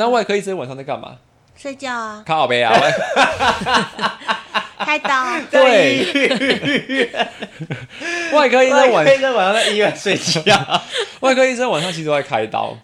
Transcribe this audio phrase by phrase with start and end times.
[0.00, 1.10] 那外科医生晚上在干嘛？
[1.54, 2.22] 睡觉啊。
[2.26, 2.72] 靠北啊！
[4.80, 5.26] 开刀。
[5.50, 6.06] 对。
[8.32, 10.56] 外科医生晚，外科医生晚上在医院睡觉。
[11.20, 12.74] 外科医生晚上其实都在开刀。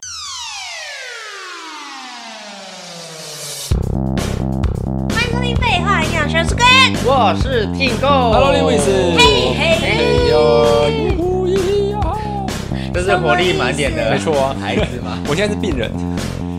[5.09, 8.31] 欢迎收听废话营养学，我是 Gwen，我是 Tingo。
[8.31, 8.85] Hello，Lewis。
[9.17, 11.16] 嘿嘿嘿呦。
[13.23, 15.23] 活力满点的，没错啊，孩子嘛。
[15.29, 15.91] 我现在是病人。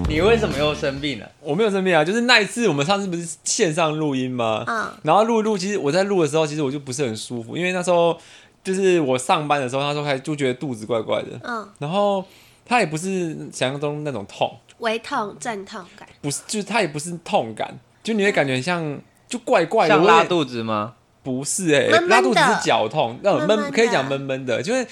[0.10, 1.30] 你为什么又生病了？
[1.42, 4.64] 我没有生病啊，就是那一次我们上次不是线上录音吗？
[4.66, 4.90] 嗯。
[5.04, 8.18] 然后录一录，其实我在录的时候，其实我就不是很舒服，因为那时候
[8.64, 11.40] 就是我上班的时候，那时候还就觉得肚子怪怪的。
[11.44, 11.68] 嗯。
[11.80, 12.24] 然后
[12.66, 16.08] 它也不是想象中那种痛，微痛、阵痛感。
[16.22, 19.96] 不是，就是它也不是痛感，就你会感觉很像就怪怪的。
[19.96, 20.94] 像拉肚子吗？
[21.28, 24.88] 不是哎、欸，拉肚子是绞痛，那种闷可以讲闷闷的，就是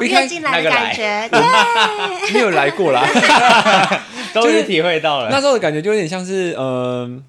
[0.00, 1.40] 一开进来的感觉，对，
[2.32, 3.04] 没有来过啦，
[4.32, 5.28] 终于体会到了。
[5.28, 7.22] 那时候的感觉就有点像是，嗯、呃，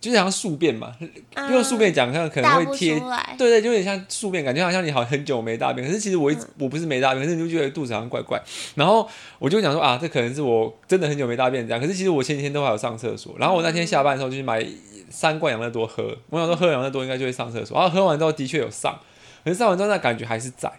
[0.00, 0.92] 就是像宿便嘛，
[1.36, 3.00] 嗯、用宿便讲，像可能会贴，对，
[3.38, 8.42] 对对，就有点像宿便，感觉好像你好很久没大便，可是其实我一直、嗯、我不是没大便，可是你就觉得肚子好像怪怪，
[8.74, 9.08] 然后
[9.38, 14.66] 我就想说啊，这可能是我真的很久没大便这样，可是其实我前几天都还有上厕所，然后我那天下班的时候就去买。
[15.10, 18.98] 三罐养乐多喝，我想说喝养乐多应该就会上厕所，然后喝完之后的确有上，
[19.44, 20.72] 可是上完之后那感觉还是在，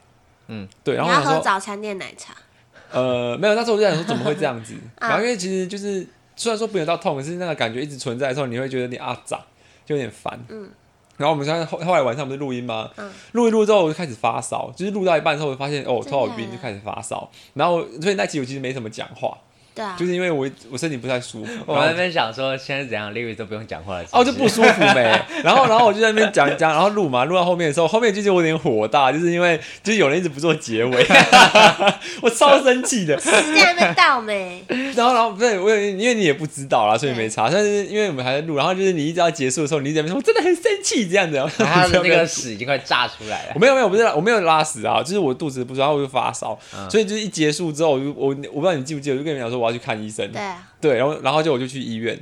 [0.47, 0.95] 嗯，对。
[0.95, 2.33] 然后我想说你要喝早餐店奶茶？
[2.91, 9.39] 呃，没有，那时候我就想说怎么会这样子， 然后因为其实就是虽然说不有到痛，可是那个感觉一直存在的时候，你会觉得你啊咋，
[9.85, 10.69] 就有点烦，嗯。
[11.17, 12.89] 然后我们现在后后来晚上不是录音吗？
[12.97, 13.11] 嗯。
[13.33, 19.37] 录一录之后我就开始发烧，就是录到一半之后我发现哦头好晕，就开始发烧，然后所以那期我其实没怎么讲话。
[19.73, 31.05] 对啊，就是因为我我身体不太舒服，我在那边想说现在怎样，Lewis 都不用讲话了，哦，就不舒服呗， 然后然后我就在那边讲讲，然后录嘛，录到后面的时候，后面就是我有点火大，就是因为就是有人一直不做结尾，
[32.21, 34.63] 我超生气的，时间还没到没，
[34.95, 46.57] 然后然后不对，我因为你也不知道啦，所以没查，但是因为我们还在录，然后就是你一直要结束的时候，你一直在那边说我真的很生气这样子，然 后他的那个屎已经快炸出来了，我没有没有不是我没有拉屎啊，就是我肚子不舒服，然后我就发烧，
[46.89, 50.31] 所以就是一结束之后，我就我我不知道你记不记得，我就跟你们讲说我要去看医生。
[50.31, 52.19] 对啊，对，然后然后就我就去医院。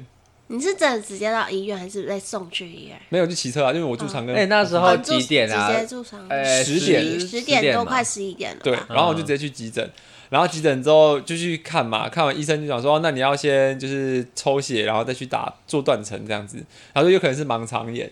[0.52, 3.00] 你是真的直接到医院，还是被送去医院？
[3.10, 4.34] 没有，就骑车啊，因为我住长庚。
[4.34, 5.72] 哎，那时候几点啊？
[5.72, 6.30] 直接住长庚。
[6.30, 8.62] 呃，十点，十点多，快十一点了。
[8.64, 9.88] 对，然后我就直接去急诊，
[10.30, 16.58] 然后急诊之后就去看嘛，看完医生就讲说，那你要先就是抽血，然后再去打做断层这样子，
[16.94, 18.12] 然后说有可能是盲肠炎。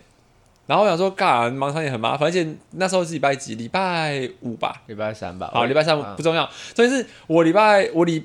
[0.67, 3.55] 然后我想说，干盲肠炎很麻烦，而且那时候是礼拜几？
[3.55, 5.49] 礼拜五吧，礼拜三吧。
[5.51, 8.23] 好，礼拜三不重要，所以是我礼拜我礼。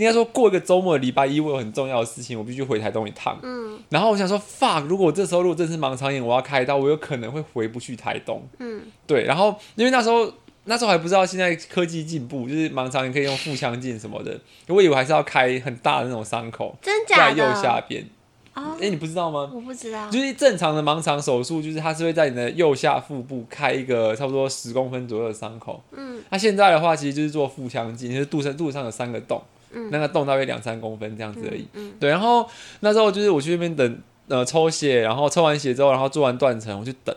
[0.00, 3.38] 应该说过一个周末的礼拜一，我有很重要的事情，我必须回台东一趟。
[3.42, 8.42] 嗯，然后我想说，fuck，如果我这时候如果真是盲肠炎，我要开刀，我有可能会回不去台东。
[8.58, 9.24] 嗯，对。
[9.24, 10.32] 然后因为那时候
[10.64, 17.36] 那时候还不知道现在科技进步，就是盲肠炎可以用腹腔镜什么的，我以为还是要开很大的那种伤口，真假的？
[17.36, 18.06] 在右下边。
[18.52, 19.48] 哦，哎，你不知道吗？
[19.54, 20.10] 我不知道。
[20.10, 25.80] 就是正常的盲肠手术，就是它是会在你的右下腹部开一个差不多十公分左右的伤口。
[25.92, 29.40] 嗯，那现在的话，其实就是做腹腔镜，就是肚上肚子上有三个洞。
[29.72, 32.10] 嗯、那个洞大约两三公分这样子而已，嗯嗯、对。
[32.10, 32.48] 然后
[32.80, 33.98] 那时候就是我去那边等，
[34.28, 37.14] 呃，抽血，然后抽完血之后，然后做完断层，我就等。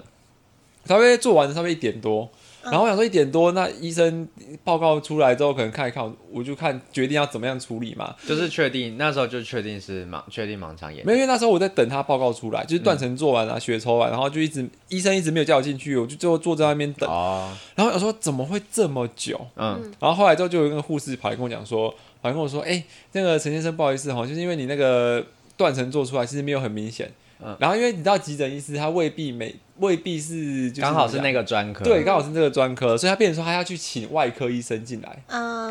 [0.86, 2.30] 稍微做完，稍微一点多，
[2.62, 4.28] 然后我想说一点多，那医生
[4.66, 8.14] 报告出来之后，可能看一看，我就看决定要怎么样处理嘛。
[8.28, 11.06] 就是确定那时候就确定是盲，确定盲肠炎。
[11.06, 17.09] 没有，因为那时候我在等他报告出来，就是断层做完了，嗯、血抽完，然后就一直医生一直没有叫我进去，我就最后坐在那边等。
[17.09, 17.50] 哦。
[17.75, 19.40] 然后我说怎么会这么久？
[19.56, 19.90] 嗯。
[20.02, 21.96] 然后后来之后就有一个护士跑来跟我讲说。
[22.23, 25.22] 反正跟我说，哎、欸，那个陈先生，不好意思哈，就是因为你那个
[25.57, 27.11] 断层做出来，其实没有很明显。
[27.44, 27.53] 嗯。
[27.59, 35.22] 然后因为你知道急诊医师他未必没未必是刚好是那个专科，对，刚好是这个专科，所以他变成说他要去请外科医生进来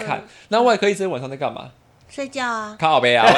[0.04, 0.18] 看。
[0.18, 0.24] 嗯。
[0.48, 1.70] 那外科医生晚上在干嘛？
[2.10, 2.76] 睡觉啊。
[2.78, 3.26] 靠北啊。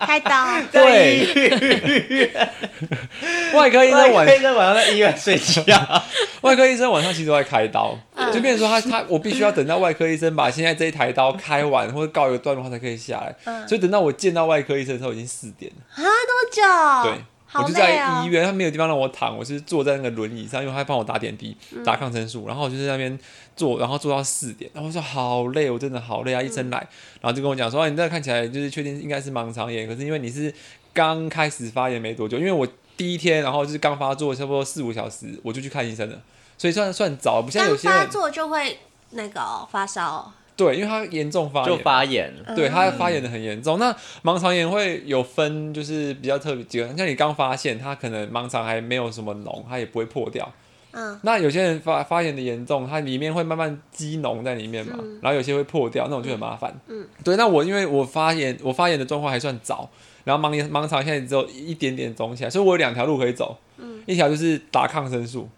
[0.00, 0.46] 开刀。
[0.72, 2.32] 对。
[3.52, 6.02] 外科医生晚上在医院睡觉。
[6.40, 13.34] 外科医生晚上其实都在开刀，嗯、就变成说他他我必须要等到外科医生把现在这一台刀开完或者告一个段落，他才可以下来。
[13.44, 15.82] 嗯、所以等到我见到外科医生的时候已经四点了。
[15.94, 17.10] 啊，多久？
[17.10, 17.18] 对，
[17.52, 23.18] 哦、我就在医院，他没有地方让我躺，我是坐在那个轮椅上，因为他帮我打点滴、打抗生素，然后我就在那边
[23.56, 26.42] 坐，然后坐到四点，然后我说好累，我真的好累啊！
[26.42, 26.78] 医生来，
[27.20, 30.52] 然后就跟我讲说，你这看起来就是确定应该是盲肠炎，可是因为你是
[30.92, 32.66] 刚开始发炎没多久，因为我。
[32.96, 36.20] 第一天，然后就是刚发作，差不多四五小时，我就去看医生了，
[36.60, 38.78] 所以算算早，不像有些人发作就会
[39.12, 40.30] 那个、哦、发烧。
[40.54, 43.78] 对，因为它严重发炎，就发炎，对，它发炎的很严重。
[43.78, 50.46] 嗯、那盲肠炎会有分，就是比较特别几个，像你刚发现，它可能盲肠还没有什么脓，它也不会破掉。
[50.92, 56.78] 嗯，那有些人发发炎的严重，它里面会慢慢积脓在里面嘛，嗯然后有些会破掉，那种就很麻烦。
[56.88, 59.88] 嗯，对，那我因为我发炎，我发炎的状况还算早，
[60.24, 63.56] 然后盲盲肠现在只有一点点肿起来，所以我有两条路可以走。
[63.78, 65.48] 嗯，一条就是打抗生素。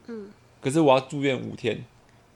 [0.63, 1.85] 嗯，可是我要住院五天，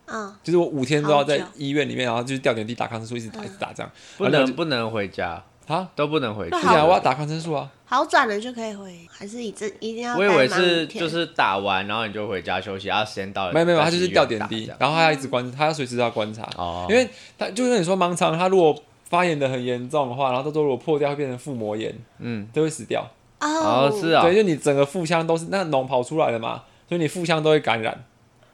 [0.07, 3.91] 嗯，就是我五天都要在医院里面，然后就是吊点滴、打抗生素，一直打、嗯一直打这样。
[4.19, 6.67] 不能不能回家，啊，都不能回那去。
[6.67, 7.71] 啊，我要打抗生素啊。
[7.89, 10.17] 好转了就可以回，还是一直一定要？
[10.17, 13.53] 我以为是就是打完，然后你就回家休息，然后时间到了。
[13.53, 16.43] 没有没有，他就是吊点滴然后他要一直观，他要随时要观察。
[16.57, 17.09] 哦，因为
[17.39, 23.09] 他就跟你说盲肠，他如果发炎的很严重的话，然后到时候如果破掉，会变成腹膜炎，嗯，都会死掉。
[23.39, 28.05] 哦哦是啊，对，就你整个腹腔都是那脓跑出来了嘛，所以你腹腔都会感染，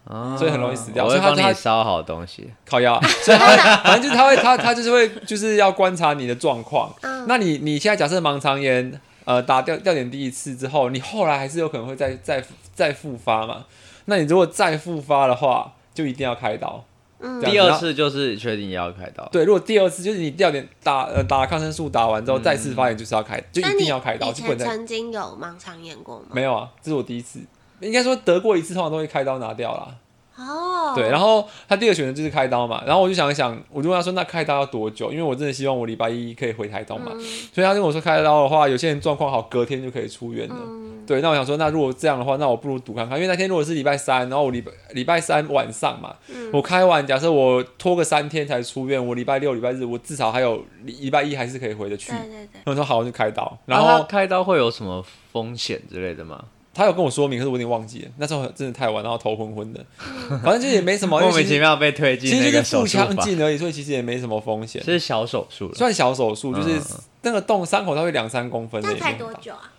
[0.05, 2.51] 哦所以很容易死掉我会帮你烧好东西。
[2.67, 3.01] 靠腰啊。
[3.23, 6.93] 所以他反正就是他会他他就是会就是要观察你的状况。
[7.03, 12.43] 嗯那你你现在假设盲肠炎，呃，打掉掉点第一次之后，你后来还是有可能会再再
[12.75, 13.65] 再复发嘛？
[14.07, 16.85] 那你如果再复发的话，就一定要开刀。
[17.21, 19.25] 嗯第二次就是确定要开刀。
[19.31, 26.27] 对，如果第二次就是你掉点打呃打抗生素打完之后、嗯再次发炎，就是要开，就一定要开刀，以前曾经有盲肠炎过吗？
[26.33, 27.39] 没有啊，这是我第一次。
[27.83, 29.97] 应该说得过一次，通常都会开刀拿掉啦。
[30.35, 35.13] 哦，对，然后他第二个选择就是开刀嘛，然后我就想一想，我就问他说那开刀要多久？
[35.13, 37.21] 因为我真的希望我礼拜一可以回台东嘛，嗯
[37.53, 40.57] 所以他跟我说开刀的话，有些人状况好，隔天就可以出院了。
[40.59, 52.13] 嗯对，那我想说，那如果这样的话，那我不如赌看看，因为那天如果是礼拜三，然后我礼拜礼拜三晚上嘛，嗯我开完，假设我拖个三天才出院，我礼拜六、礼拜日，我至少还有礼礼拜一还是可以回得去。
[52.13, 53.59] 对对对，我说好，我就开刀。
[53.67, 56.43] 然后开刀会有什么风险之类的吗？
[56.75, 59.85] 他有跟我说明，可是我有点忘记了，那时候真的太晚，然后头昏昏的，
[60.43, 65.75] 反正就也没什么，莫名其妙被推进其实就是腹腔镜而已，所以其实也没什么风险，是小手术了。
[65.75, 66.83] 算小手术，就是嗯
[67.23, 69.33] 那个洞伤口它会两三公分的，那开也没很大？
[69.35, 69.71] 多久啊？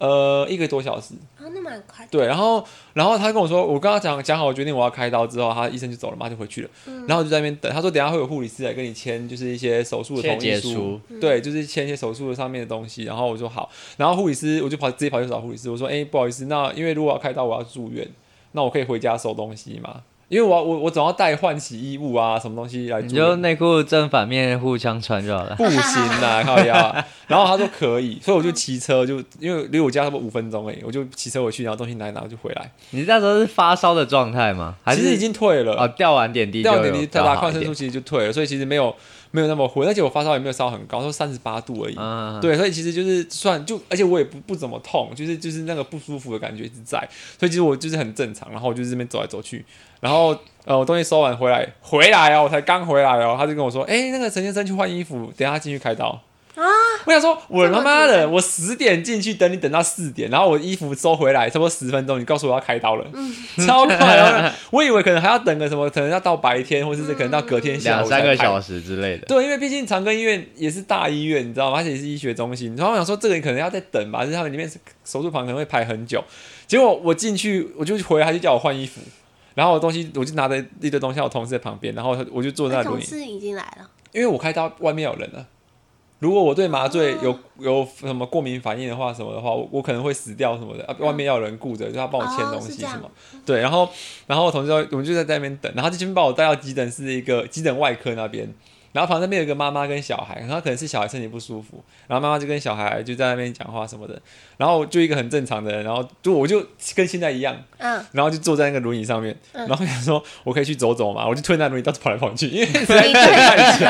[0.00, 1.14] 呃，一个多小时。
[1.38, 2.10] 哦，那蛮快的。
[2.10, 2.64] 对，然后
[2.94, 6.70] 然后他跟我说，我跟他讲讲好，我决定我要开刀之后，他医生就走了嘛，就回去了。
[6.86, 13.04] 嗯然后我就在那边等，他说等下会有护理师来跟你签，就是一些手术的同意书书，对，就是签一些手术的上面的东西。
[13.04, 18.08] 然后我说好，然后护理师我就跑直接跑去找护理师，我说哎、不好意思，那因为如果要开刀我要住院，
[18.52, 20.02] 那我可以回家收东西吗？
[20.30, 25.56] 因为我我我总要带换洗衣物啊，什么东西来你就内裤正反面互相穿就好了。
[25.56, 27.04] 不行啦，靠腰。
[27.26, 32.70] 然后他说可以，所以我就骑车，就因为离我家差不多五分钟而已，我就骑车回去，然后东西拿一拿就回来。
[32.90, 34.76] 你那时候是发烧的状态吗？
[34.84, 38.94] 还是其实已经退了，哦，吊完点滴吊点滴比较好一点打抗生素其实就退了，所以其实没有
[39.30, 41.94] 没有那么昏，而且我发烧也没有烧很高，说三十八度而已。
[41.96, 46.98] 嗯，对，所以其实就是算就，而且我也不不怎么痛，就是就是那个不舒服的感觉一直在，
[47.38, 49.64] 所以其实我就是很正常，然后我就这边走来走去，
[50.00, 56.20] 然后呃我东西收完回来回来哦，我才刚回来哦，他就跟我说，哎、那个陈先生去换衣服，等一下进去开刀。
[56.60, 56.66] 啊，
[57.06, 63.34] 我想说，我他妈的，我十点进去等你等到四点，然后我衣服收回来差不多十分钟，你告诉我要开刀了，嗯
[63.66, 64.52] 超快哦！
[64.70, 68.82] 我以为可能还要等个什么，可能要到白天，或者是可能到隔天下两午三个小时。
[68.82, 69.26] 之类的。
[69.26, 71.78] 对，因为毕竟长庚医院也是大医院，你知道吗？
[71.78, 72.76] 而且也是医学中心。
[72.76, 74.70] 然后我想说，这个人可能要再等吧，就是他们里面
[75.04, 76.22] 手术房可能会排很久。
[76.66, 79.00] 结果我进去，我就回来，他就叫我换衣服，
[79.54, 83.88] 然后我东西我就拿着一堆东西，我同事在旁边，然后我就坐在那轮椅，那同事已经来了。
[84.12, 85.46] 因为我开刀外面有人了。
[86.20, 90.84] 如果我对麻醉有、哦有什么过敏反应的话，什么的话，我我可能会死掉什么的。
[90.86, 93.10] 啊、外面要有人顾着，就他帮我签东西什么。
[93.44, 93.86] 对，然后
[94.26, 98.50] 然后我同事就我们就在在那边等，然后他就先把我带到急诊室一个急诊外科那边。
[98.92, 104.20] 然后旁边有一个妈妈跟小孩，然后可能是小孩身体不舒服，然后妈妈就跟小孩就在那边讲话什么的，
[104.56, 109.66] 然后就一个很正常的人，然后就我就跟现在一样，嗯，然后就坐在那个轮椅上面，嗯。
[109.68, 113.86] 然后想说我可以去走走嘛，我就推那轮椅到处跑来跑去，因为实在等太久，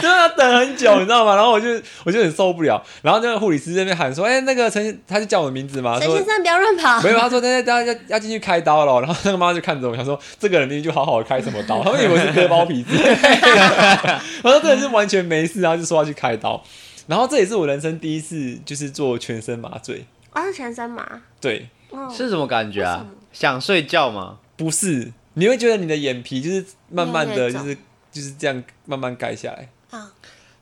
[0.00, 1.36] 真的要等很久，你知道吗？
[1.36, 1.68] 然后我就
[2.04, 7.02] 我就很受不了，然后那个护理师在那边喊说，哎、那个陈，他就叫我的名字嘛，说陈先生不要乱跑。
[7.02, 12.96] 没有，他说大家大家要要进去开刀了，然后那个妈妈就看着我，想说这个人明明就好好的开什么刀，他们以为是割包皮之
[14.42, 16.62] 类的，我说这人是完全没事，然后就说要去开刀，
[17.06, 21.22] 然后这也是我人生第一次就是做全身麻醉，啊是全身麻。
[21.40, 23.06] 对，哦，是什么感觉啊？
[23.32, 24.38] 想睡觉吗？
[24.56, 27.76] 不是，你会觉得你的眼皮就是慢慢的就是
[28.10, 30.12] 就是这样慢慢盖下来，啊，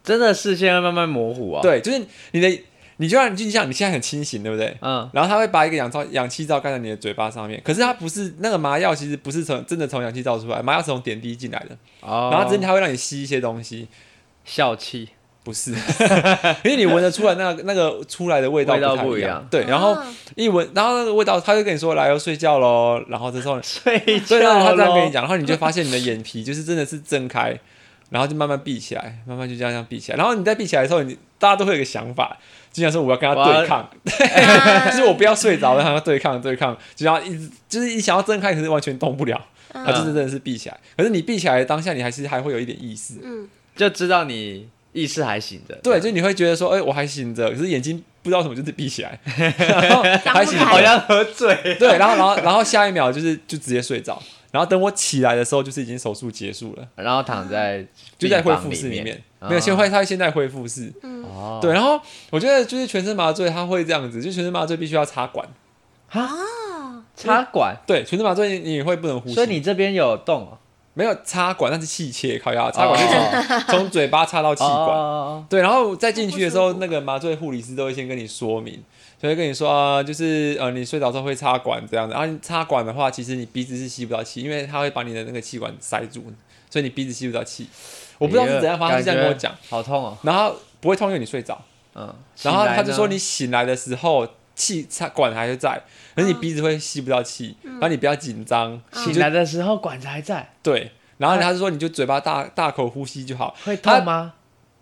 [0.05, 2.63] 真的视线会慢慢模糊啊？，对，就是你的，
[2.99, 4.77] 你就像就像你现在很清醒，对不对？
[4.81, 13.89] 嗯，然后他会把一个氧罩氧气罩盖在你的嘴巴上面，可是它不是那个麻药，其实不是从真的从氧气罩出来，麻药是从点滴进来的，哦，然后真的它会让你吸一些东西，
[14.45, 15.09] 笑气，
[15.45, 15.71] 不是，
[16.65, 19.47] 因为你闻得出来那个那个出来的味道味道不一样。
[19.51, 27.59] 对，然后啊一闻，然后那个味道，他就跟你说来要睡觉喽，然后这时候睡觉对，然后他这样跟你咯讲，然后你就发现你的眼皮就是真的是睁开，
[28.11, 30.19] 然后就慢慢闭起来，慢慢就这样这样闭起来。
[30.19, 32.37] 然后你在闭起来的时候，你大家都会有一个想法，
[32.73, 39.41] 就像说我要跟他对抗，对，就是我不要睡着，然后要对抗对抗，就要一直就是一想要睁开，可是完全动不了，
[39.73, 40.79] 他、嗯、就是真的是闭起来。
[40.97, 49.19] 可是你闭起来的当下，你还是还会有一点意识，嗯，就知道你意识还醒着，对，就你会觉得说，哎、欸，我还醒着，可是眼睛不知道什么就是闭起来，
[49.59, 54.23] 然后还醒，好像喝醉，对，然后然后然后下一秒就是就直接睡着。
[54.51, 57.87] 然后等我起来的时候，就是已经手术结束了，然后躺在
[58.17, 62.01] 就在恢复室里面，没有先恢他现在恢复室，哦，对，然后
[62.31, 65.47] 我觉得就是全身麻醉，他会这样子，就全身麻醉必须要插管。
[66.11, 70.49] 啊，插管，对，全身麻醉你会不能呼吸，所以你这边有洞
[70.99, 78.83] 没有插管，那是气切，靠腰插管就从 从嘴巴插到气管，对，然后再进去的时候，那个麻醉护理师都会先跟你说明。
[79.21, 82.13] 所以跟你说啊，就是呃，你睡着之后会插管这样子。
[82.13, 86.25] 然后你插管的话，其实你鼻子是吸不到气，因为它会把你的那个气管塞住，
[86.69, 87.69] 所以你鼻子吸不到气。
[88.19, 89.55] 我不知道是怎样，反正是这样跟我讲。
[89.71, 90.19] 好痛哦！
[90.23, 91.61] 然后不会痛，因为你睡着。
[91.95, 92.13] 嗯。
[92.43, 94.27] 然后他就说，你醒来的时候
[94.59, 95.81] 气插管还是在，
[96.17, 97.57] 可是你鼻子会吸不到气。
[97.63, 98.79] 然后你不要紧张。
[98.93, 100.51] 醒来的时候管子还在。
[100.63, 100.91] 对。
[101.17, 103.57] 然后他就说，你就嘴巴大大口呼吸就好。
[103.65, 104.35] 会痛吗？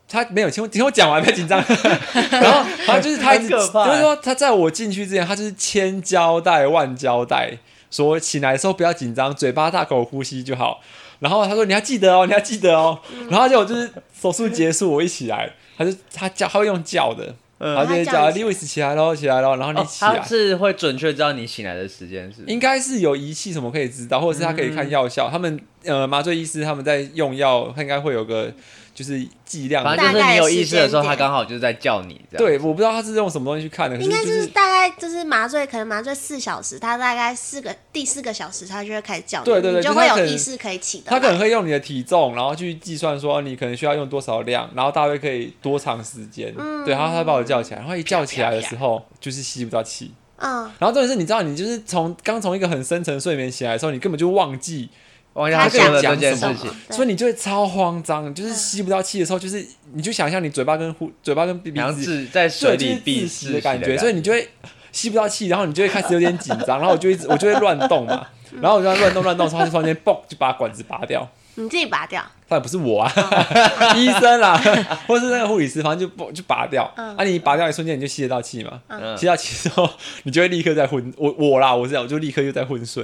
[0.09, 1.59] 他没有听我听我讲完，别紧张。
[2.30, 7.59] 然后，然后就是他一直，就是说他在我进去之前，他就是千交代万交代，
[7.90, 10.80] 说醒来的时候不要紧张，嘴巴大口呼吸就好。
[11.18, 13.00] 然后他说你要记得哦，你要记得哦。
[13.30, 19.56] 然后就就是手术结束，我一起来，他就他叫他会用叫的，然后就叫 Lewis 起来喽，起来喽。
[19.56, 22.42] 然后你起来，他是会准确知道你醒来的时间是？
[22.46, 25.30] 应该是有仪器什么可以知道，或者是他可以看药效。
[25.30, 28.52] 他们呃麻醉医师他们在用药，他应该会有个。
[28.96, 32.18] 就是剂量，反正就是你有意识的时候，他刚好就是在叫你。
[32.34, 33.96] 对，我不知道他是用什么东西去看的。
[33.98, 41.10] 应该就是大概就是麻醉，可能麻醉四小时，他大概四个第四个小时，他就会开始叫你，对对对，你就会有意识可以起的。
[41.10, 46.54] 他可能会用你的体重，然后去计算说你可能需要用多少量，然后大约可以多长时间。
[46.56, 50.10] 嗯，对，然后他把我叫起来，然后一叫起来的时候就是吸不到气。
[50.38, 54.88] 嗯，然后重点是，你知道，你就是从刚从一个很深层睡眠醒来的时候，你根本就忘记。
[55.36, 64.48] 他讲了这件事情，所以你就会超慌张，就是吸不到气的时候，就是你就想象你嘴巴跟呼嘴巴跟鼻子在水里闭死的感觉，所以你就会
[64.92, 68.26] 吸不到气，然后你就会开始有点紧张，然后我就一直我就会乱动嘛，
[68.62, 72.24] 然后我就乱动乱动，然后就突然间嘣就把管子拔掉，你自己拔掉？
[72.48, 73.12] 当然不是我啊，
[73.96, 74.56] 医生啦，
[75.08, 76.84] 或是那个护理师，反正就嘣就拔掉。
[76.94, 78.80] 啊，你拔掉一瞬间你就吸得到气嘛，
[79.18, 79.90] 吸到气之后
[80.22, 83.02] 你就会立刻在昏，我我啦，我这样我就立刻又在昏睡。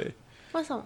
[0.53, 0.85] 为什么？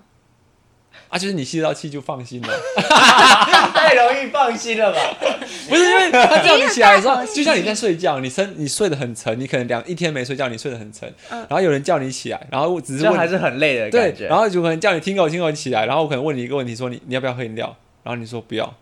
[1.08, 2.48] 啊，就是你吸得到气就放心了，
[3.72, 4.98] 太容易放心了吧？
[5.68, 18.74] 不是因为他叫你起来的时候，就像你在睡觉，你身你睡得很沉，你可能两一天没睡觉，你睡得很沉，然后有人叫你起来，然后只是问还是很累的感觉，对，然后就可能叫你听口听口起来，然后我可能问你一个问题，说你你要不要喝饮料，然后你说不要，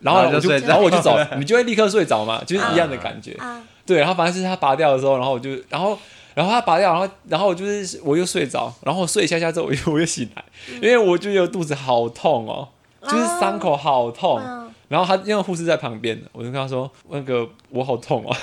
[0.00, 3.36] 然后我就然后我就走，你就会立刻睡着嘛，就是一样的感觉，
[3.86, 5.98] 对，然后反正是他拔掉的时候，然后我就然后。
[6.34, 10.44] 然后他拔掉，然后然后我就是我又睡着，然后我睡一下下之后我又我又醒来，
[10.76, 12.68] 因为我就觉得肚子好痛哦，
[13.02, 14.40] 就是伤口好痛。
[14.92, 18.28] 然后他因为护士在旁边，我就跟他说：“那个我好痛哦。”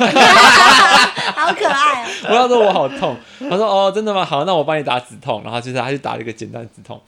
[1.36, 2.08] 好可爱哦！
[2.26, 3.16] 我跟他说我好痛，
[3.48, 4.26] 他说：“哦，真的吗？
[4.26, 7.00] 好，那我帮你打止痛。”然后就是他就打了一个简单止痛。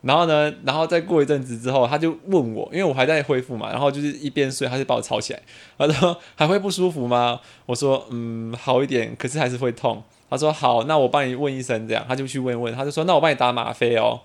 [0.00, 5.40] 然后呢，然后再过一阵子之后，他就问我，因为我还在恢复嘛，然后就是一边睡，他就把我吵起来，
[5.78, 14.20] 他说：“还会不舒服吗？”我说：“嗯，好一点，可是还是会痛。”他说：“好，那我帮你问医生，这样他就去问问，他就说：那我帮你打吗啡哦。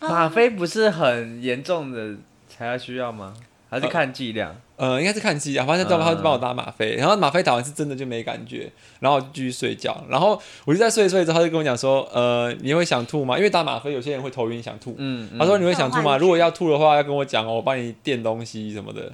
[0.00, 2.14] 吗啡不是很严重的
[2.48, 3.34] 才要需要吗？
[3.72, 4.54] 还是看剂量？
[4.76, 5.66] 呃，应该是看剂量。
[5.66, 10.04] 反正他就帮我打吗啡，然后吗啡打完是真的就没感觉，然后我就继续睡觉。
[10.10, 13.38] 然后我就在睡一睡之后，他就跟我讲说：呃，你会想吐吗？
[13.38, 14.94] 因为打吗啡有些人会头晕想吐。
[14.98, 16.18] 嗯，他说你会想吐吗？
[16.18, 19.10] 如果要吐的话，要跟我讲哦，我帮你垫东西什么的。”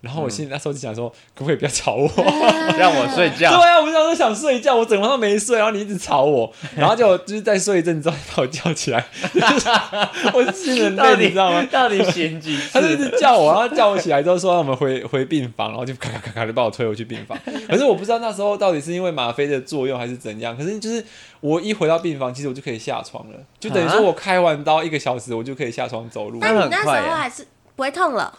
[0.00, 2.08] 然后我心里那时候就想说，可不可以不要吵我，
[2.78, 3.50] 让我睡觉？
[3.50, 9.04] 对啊，我那时候想睡觉，我整晚上没睡，然后你一直吵我，然后就就是再睡一阵之后把我叫起来，
[10.32, 11.62] 我心很累，你知道吗？
[11.70, 12.70] 到底醒几次？
[12.72, 17.38] 他就一直叫我，然后叫我起来之后说让我们回回病房，然后就咔咔咔咔的把我推回去病房。
[17.68, 21.04] 可是我不知道那时候到底是因为吗啡的作用还是怎样，可是就是
[21.40, 26.38] 我一回到病房，其实我就可以下床了，就等于说我开完刀一个小时，我就可以下床走路。
[26.40, 28.38] 那你那时候还是不会痛了？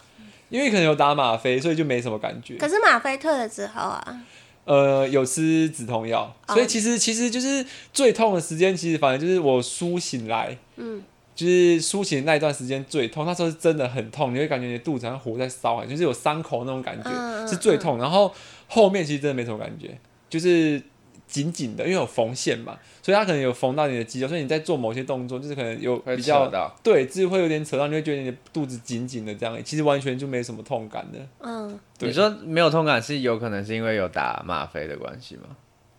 [0.52, 2.56] 因为可能有打吗啡，所以就没什么感觉。
[2.58, 4.20] 可是吗啡退了之后啊，
[4.66, 11.02] 呃，有吃止痛药，所以其实其实就是最痛的时间，其实反正就是我苏醒来，嗯，
[11.34, 13.24] 就是苏醒那一段时间最痛。
[13.24, 17.98] 那时候是真的很痛，你会感觉你的肚子像火在烧，就是有伤口那种感觉是最痛。
[17.98, 18.32] 然后
[18.68, 20.80] 后面其实真的没什么感觉，就是
[21.26, 26.50] 紧紧的，因为有缝线嘛，所以它可能有缝到你的肌肉，所以你在做某些动作，就是可能有比较
[26.82, 31.18] 对，就是会有点扯到，你会觉得你的肚子紧紧的这样，其实完全就没什么痛感的。
[31.40, 35.44] 嗯，对你说没有痛感是有可能是因为有打吗啡的关系吗？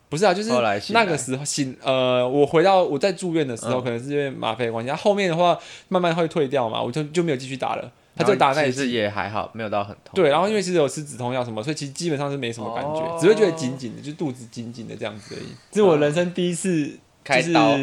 [0.09, 0.51] 不是啊，就是
[0.89, 7.91] 那个时候醒呃，我回到我在住院的时候，嗯、可能是因为吗啡的关系，后面的话慢慢会退掉嘛，我就就没有继续打了。
[8.15, 10.13] 他就打那一次也还好，没有到很痛。
[10.13, 15.47] 对，然后因为其实有吃止痛药什么，所以其实基本上是没什么感觉，哦、只会觉得紧紧的，就肚子紧紧的这样子而已。
[15.71, 17.77] 这是我人生第一次、就是、开刀。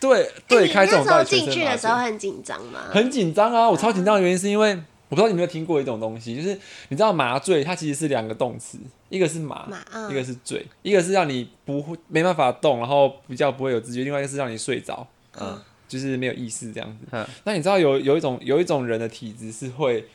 [0.00, 1.22] 对对，开这种刀。
[1.22, 2.80] 进去的时候很紧张吗？
[2.90, 3.70] 很紧张啊！
[3.70, 4.74] 我超紧张的原因是因为
[5.08, 6.58] 我不知道你有没有听过一种东西，就是
[6.88, 8.78] 你知道麻醉它其实是两个动词，
[9.10, 15.06] 一个是麻，麻嗯、一个是醉，一个是让你不会没办法动，然后比较不会有知觉，另外一个是让你睡着。
[15.40, 15.60] 嗯。
[15.92, 17.06] 就是没有意识这样子。
[17.10, 20.08] 嗯、那你知道有有一种有一种人的体质是会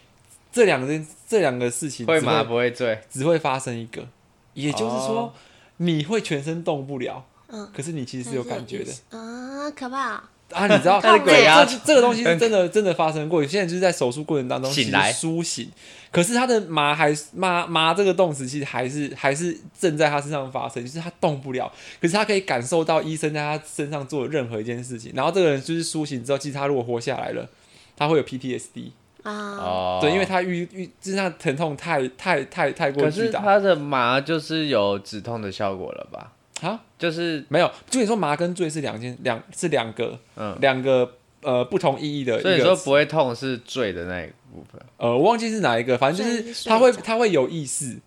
[0.52, 4.08] 这两个这两个事情会，会麻不会醉，只会发生一个，
[4.56, 5.34] 也就是说、哦、
[5.78, 8.92] 你会全身动不了，嗯，可是你其实是有感觉的。
[9.16, 10.24] 啊，可怕。
[10.52, 13.46] 啊，你知道 他的鬼啊，这个东西是真的真的发生过。
[13.46, 15.70] 现在就是在手术过程当中醒来苏醒，
[16.12, 25.12] 可是他的麻还是麻麻这个动词其实还是还是正在他身上发生，就是他动不了，可是他可以感受到医生在他身上做任何一件事情。
[25.14, 27.48] 然后这个人就是苏醒之后，其实他如果活下来了，
[27.98, 28.92] 他会有 PTSD
[29.24, 33.40] 啊，对，因为他遇遇就是那疼痛太太太太过巨大。
[33.42, 36.32] 可是他的麻就是有止痛的效果了吧？
[36.62, 41.12] 啊，就是没有，就你说麻跟醉是两件两是两个，嗯，两个
[41.42, 42.42] 呃不同意义的。
[42.42, 44.82] 所以说不会痛是醉的那一部分。
[44.98, 47.98] 呃，我忘记是哪一个，反正就是他会他会有意识，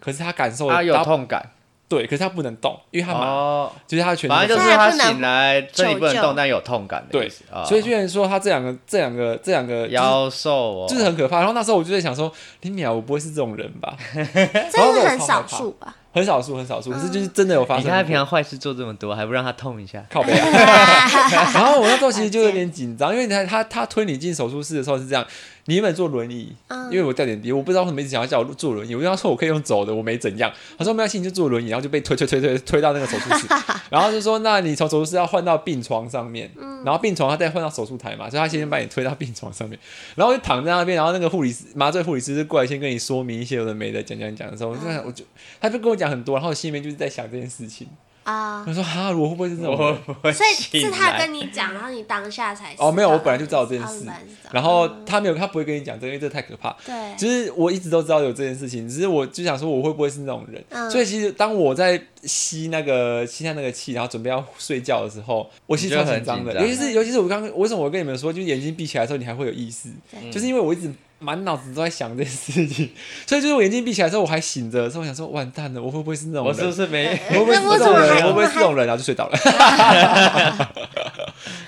[0.00, 1.50] 可是他感受他有痛感，
[1.86, 7.44] 对，可是他不能动，因为他麻，就是他全反正就是他醒来这里不能动，但有痛感的意思。
[7.66, 11.38] 所以居然说他这两个这两个这两个妖兽哦，就是很可怕。
[11.38, 13.94] 然后那时候我就在想说，林淼，我不会是这种人吧？
[14.14, 15.94] 真的很少数吧。
[16.12, 17.84] 很少数，很少数，可是就是真的有发生。
[17.84, 20.32] 你看他平常坏事做这么多，还不让他痛一下，靠北。
[21.54, 25.24] 然后我那时候其实就有点紧张，因为你看他他推你进手术室的时候是这样。
[25.66, 26.50] 你原本坐轮椅，
[26.90, 28.94] 因为我掉点滴，我不知道为什么一直想要叫我坐轮椅。
[28.94, 30.50] 我跟他说我可以用走的，我没怎样。
[30.78, 33.46] 他说没关系，你就坐轮椅，然后就被推推推推推到那个手术室。
[33.90, 36.50] 然后就说，那你从手术室要换到病床上面，
[36.86, 39.78] 然后病床他再换到手术台嘛，所以他先把你推到病床上面，
[40.14, 40.96] 然后就躺在那边。
[40.96, 45.22] 然后那个护理师麻醉护理师就过来先跟你说明一些有的没的，讲讲讲的时候，我就我就
[45.60, 47.88] 他就跟我讲很多，然后我心里面就是在想这件事情。
[48.24, 48.62] 啊！
[48.66, 49.74] 他说哈，我会不会是这种？
[50.22, 54.04] 所以是他跟你讲，然后你当下才哦，没有，我本来就知道这件事。
[54.52, 56.76] 然后他没有，他不会跟你讲这个，因为这太可怕。
[56.84, 60.62] 对，其实我一直都知道有这件事情，只是我就想说，我会不会是那种人？
[60.90, 66.52] 所以其实当我在吸那个吸下那个气，然后准备要睡觉的时候，我其实超紧张的。
[66.60, 69.88] 尤其是尤其是我刚刚为什么我跟你们说，就是眼睛闭起来的时候，你还会有意识，
[70.30, 70.92] 就是因为我一直。
[71.20, 72.90] 满脑子都在想这件事情，
[73.26, 76.54] 所以就是我眼睛闭起来之后，我还醒着的时候，我想说完蛋了，我会不会是那种人？
[76.54, 77.18] 我是不是没？
[77.30, 78.16] 我 会不会是这种人？
[78.22, 78.86] 我会不会是这种人？
[78.86, 79.38] 然后就睡着了，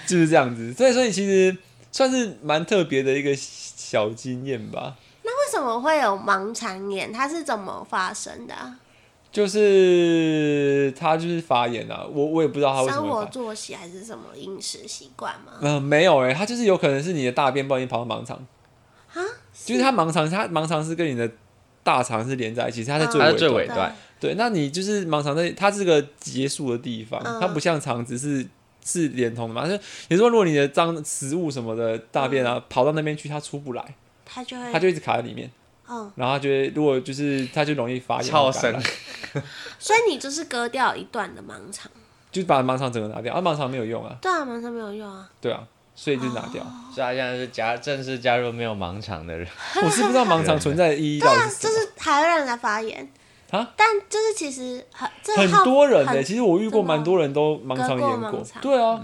[0.07, 0.73] 就是这样子。
[0.73, 1.57] 所以，所以其实
[1.91, 4.95] 算是蛮特别的一个小经验吧。
[5.23, 7.13] 那为什么会有盲肠炎？
[7.13, 8.79] 它是怎么发生的啊？
[9.33, 13.01] 就是他就是发炎啊，我我也不知道他为什么。
[13.01, 15.53] 生活作息还是什么饮食习惯吗？
[15.61, 18.45] 嗯、呃，没有哎、欸，他就是有可能是你的大便不小心跑到盲肠。
[19.65, 21.31] 就是它盲肠，它盲肠是跟你的
[21.83, 23.95] 大肠是连在一起，它在最尾最尾端。
[24.19, 28.47] 对，那你就是盲肠在它是个结束的地方，它不像肠子是
[28.85, 29.67] 是连通的嘛。
[29.67, 33.95] 就你说，如果你的脏食物什么的大便啊跑到那边去，它出不来，
[34.25, 35.51] 它就会它就一直卡在里面。
[35.89, 38.31] 嗯然后它就会如果就是它就容易发炎。
[38.31, 38.73] 超深。
[39.79, 41.91] 所以你就是割掉一段的盲肠，
[42.31, 44.17] 就把盲肠整个拿掉，啊，盲肠没有用啊。
[44.21, 45.29] 对啊，盲肠没有用啊。
[45.41, 45.67] 对啊。
[46.03, 49.47] 所以就拿掉，所以他现在是加正式加入没有盲肠的人。
[49.85, 51.59] 我是不知道盲肠存在的意义到底是什么。
[51.61, 53.07] 对啊，就是还会让人家发炎
[53.51, 53.71] 啊。
[53.77, 58.43] 但就是其实很很多人呢，其实我遇过蛮多人都盲肠炎过。
[58.63, 58.99] 对啊，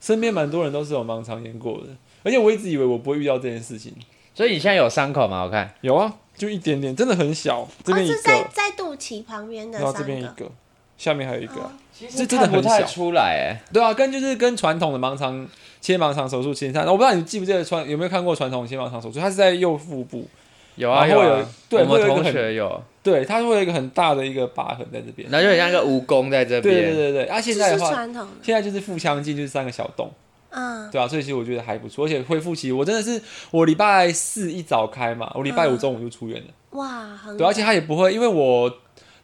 [0.00, 1.86] 身边蛮多人都是有盲肠炎过的。
[2.24, 3.94] 而且我一直以为我不会遇到这件事情。
[4.34, 5.44] 所以你现在有伤口吗？
[5.44, 7.64] 我看有啊，就一点点，真的很小。
[7.84, 8.18] 这边一个，
[8.52, 9.78] 在肚脐旁边的。
[9.78, 10.50] 然后这边一个，
[10.96, 11.54] 下面还有一个。
[11.92, 13.62] 其实真的不太出来哎。
[13.72, 15.46] 对啊，跟就是跟传统的盲肠。
[15.84, 20.26] 切盲肠手术其实我不知道你记不记得传有没有看过传统切盲肠手术，它是在右腹部，
[20.76, 27.92] 有啊有啊，对，我们同学有，对，它会有一个很大的一个疤痕在这边，然后就很像一个蜈蚣在这边，对对对对，啊现在的话，
[28.40, 30.10] 现在就是腹腔镜就是三个小洞，
[30.48, 38.72] 嗯，对啊，所以其实我觉得还不错，而且恢复期我真的是我礼拜四一早开嘛，我礼拜五中午就出院了，哇，对，而且它也不会，因为我。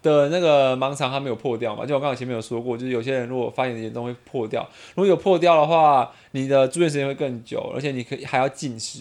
[0.02, 1.84] 的那个盲肠它没有破掉嘛？
[1.84, 4.68] 就我刚才前面有说过，就是有些人如果发炎严重会破掉。
[4.94, 9.00] 如果有破掉的话，你的住院时间会更久，而且你可以还要禁食，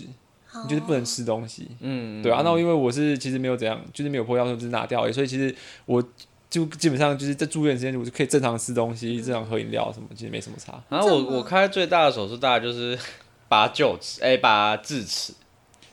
[0.63, 1.69] 你就是不能吃东西。
[1.79, 2.41] 嗯，对啊。
[2.43, 5.09] 那因为我是其实没有怎样，就是没有破掉，就是拿掉。
[5.12, 6.03] 所以其实我
[6.49, 10.81] 就基本上就是在住院时间，我就可以正常吃东西，正常喝饮料什么，其实没什么差。
[10.89, 12.97] 然后我我开最大的手术，大概就是
[13.47, 15.33] 拔臼齿，哎，拔智齿，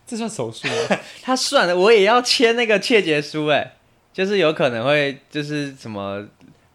[0.07, 0.99] 这算手术吗？
[1.23, 3.76] 他算了，我也要签那个切结书，哎，
[4.17, 6.27] 就是有可能会就是什么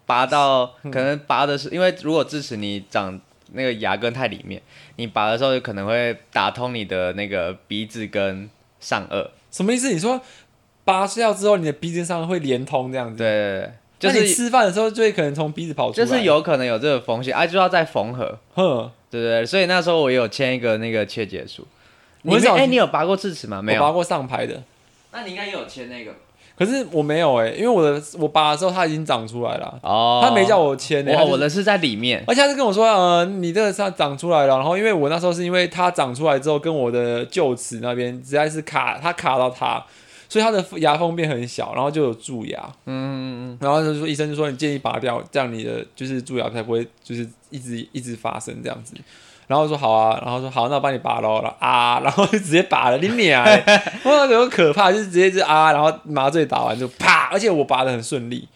[0.05, 3.19] 拔到，可能拔的是，因为如果智齿你长
[3.53, 4.61] 那个牙根太里面，
[4.97, 8.47] 你拔的时候就可能会打通你的那个鼻子跟
[8.79, 9.27] 上颚。
[9.49, 9.91] 什么意思？
[9.91, 10.21] 你说？
[10.85, 13.17] 拔掉之后，你的鼻子上会连通这样子。
[13.17, 18.37] 对对对，就是你吃饭的时候就会可能从鼻子跑出来，就是有可能有这个风险啊，就要再缝合。
[18.53, 21.65] 哼，对对对，所以那时候我也有签一个那个切结书。
[22.21, 23.61] 你哎、欸，你有拔过智齿吗？
[23.63, 24.61] 没有，我拔过上排的。
[25.11, 26.13] 那你应该也有签那个。
[26.63, 29.79] 可是我没有哎、欸，因为我的我拔的时候它已经长出来了。
[29.81, 30.21] 哦。
[30.23, 31.25] 他没叫我签的、欸。
[31.25, 34.57] 我的是在里面，而且他是跟我说，呃，你这个是长出来了。
[34.57, 39.83] 然后因为我那时候是因为它长出来之后，跟我的臼齿那边实在是卡，它卡到它。
[40.29, 42.57] 所以他的牙缝变很小，然后就有蛀牙。
[42.85, 43.57] 嗯嗯嗯。
[43.59, 48.93] 然后就说医生就说，你建议拔掉，这样你的就是蛀牙才不会就是一直一直发生这样子。
[49.51, 53.61] 然后说好啊，然后说好，那我帮你拔喽了啊，然后就直接拔了，你娘哎！
[54.05, 58.47] 哇，有可怕，就是直接就啊，然后麻醉打完就啪，而且我拔的很顺利。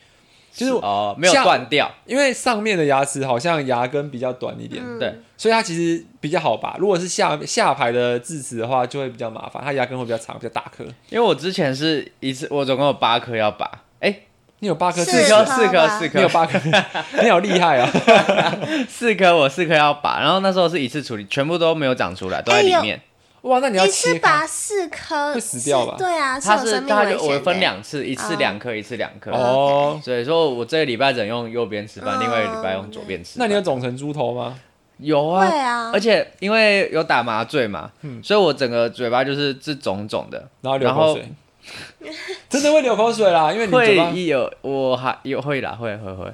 [0.54, 6.78] 就是哦，没有断掉，因为上面的牙齿好像牙根比较短一点，嗯、对，所以它其实比较好拔。
[6.80, 10.86] 如果是下下排的智齿的话，就会比较麻烦，它牙根会比较长，比较大颗。
[11.10, 14.24] 因为我之前是一次，我总共有八颗要拔，哎、欸，
[14.60, 16.60] 你有八颗，四颗，四颗，四颗，你有八颗，
[17.22, 17.92] 你好厉害啊！
[18.90, 22.96] 四颗，我四颗要拔，然后那时候是一次处理，全部都没有长出来，都在里面。
[22.96, 23.02] 欸
[23.42, 25.94] 哇，那你要一次拔四颗会死掉吧？
[26.00, 29.30] 对啊，它是它就我分两次，欸、一次两颗，一次两颗。
[29.30, 33.34] 哦，所以说我这个礼拜只能用右边吃饭，哦、另外一个礼拜用左边吃。
[33.38, 34.58] 那你有肿成猪头吗？
[34.98, 41.30] 有啊，对啊，而且因为有打麻醉嘛，嗯、所以我整个嘴巴就是是肿肿的，然后流口水，
[42.50, 46.34] 真的会流口水啦，因为你嘴巴会有，我还有会啦，会会会，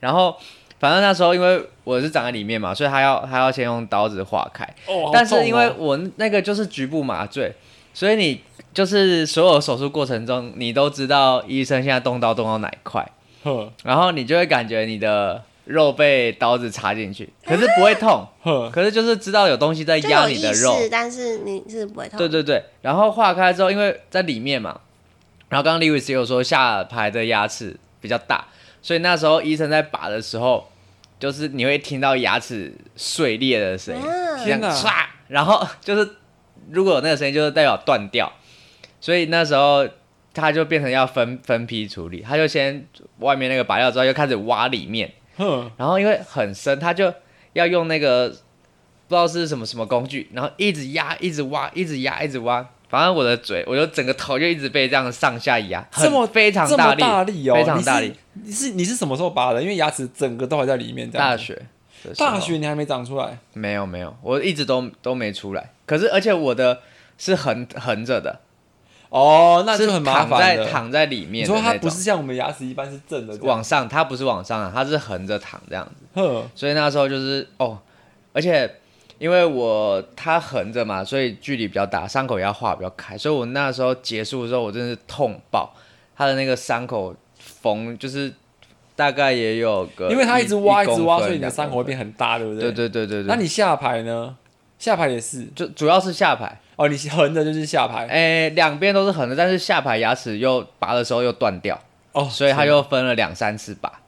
[0.00, 0.36] 然后。
[0.80, 4.64] 反正那时候因为我是长在里面嘛，所以他要他要先用刀子划开。
[4.86, 7.54] 哦，但是因为我那个就是局部麻醉，
[7.94, 8.42] 所以你
[8.74, 13.08] 就是所有手术过程中，你都知道医生现在动刀动到哪一块。
[13.82, 18.26] 然后你就会感觉你的肉被刀子插进去，可是不会痛。
[18.42, 22.18] 呵可是就是知道有东西在压你的肉，但是你是不会痛。
[22.18, 24.80] 对对对，然后化开之后，因为在里面嘛，
[25.48, 28.46] 然后刚刚 Liwis 有说下排的牙齿比较大，
[28.82, 30.68] 所以那时候医生在拔的时候。
[31.16, 34.02] 就是你会听到牙齿碎裂的声音，
[34.44, 35.08] 天哪！
[35.28, 36.06] 然后就是
[36.70, 38.30] 如果有那个声音，就是代表断掉。
[39.00, 39.88] 所以那时候
[40.34, 42.86] 他就变成要分分批处理，他就先
[43.20, 45.10] 外面那个拔掉之后，又开始挖里面。
[45.76, 47.12] 然后因为很深，他就
[47.52, 52.66] 要用那个不知道是什么什么工具，然后一直压，一直挖，一直压，一直挖。
[52.88, 58.14] 反正我的嘴，我就整个头就一直被这样上下压，这么非常大力，大力哦，非常大力。
[58.34, 59.60] 你是你是什么时候拔的？
[59.60, 61.10] 因为牙齿整个都还在里面。
[61.10, 61.60] 大学，
[62.16, 63.36] 大学你还没长出来？
[63.52, 65.70] 没有没有，我一直都都没出来。
[65.86, 66.80] 可是而且我的
[67.18, 68.40] 是横横着的。
[69.18, 71.44] 哦，那就很麻烦躺在躺在里面。
[71.44, 76.04] 你说它不是像我们牙齿一般是正的，往上，它不是往上啊，它是横着躺这样子。
[76.14, 77.78] 哼，所以那时候就是哦，
[78.32, 78.70] 而且。
[79.20, 85.72] 因为我它横着嘛，所以距离比较大，伤口也要划比较开，所以我那时候结束的时候，我真的是痛爆。
[86.16, 88.30] 它的那个伤口缝就是
[88.96, 92.72] 大概也有个，因为它一直挖一直挖，所以你的伤口会变很大，对不对？
[92.72, 93.28] 对对对对对。
[93.28, 94.36] 那你下排呢？
[94.80, 96.88] 下排也是，就主要是下排哦。
[96.88, 101.80] 你横的就是下排，哎，两边都是横的，但是下排牙齿又拔的时候又断掉
[102.12, 104.00] 哦，所以他又分了两三次拔。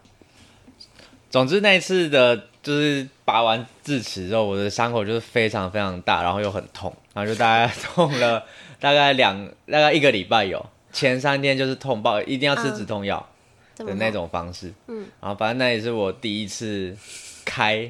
[1.30, 2.46] 总之那一次的。
[2.66, 8.42] 就是拔完智齿之后，我的伤口就是非常非常大，然后又很痛，然后就大概 痛了
[8.80, 13.24] 大概两大概一个礼拜有，前三天就是痛爆，一定要吃止痛药
[13.76, 14.72] 的那种方式。
[14.88, 16.96] 嗯，然后反正那也是我第一次
[17.44, 17.88] 开，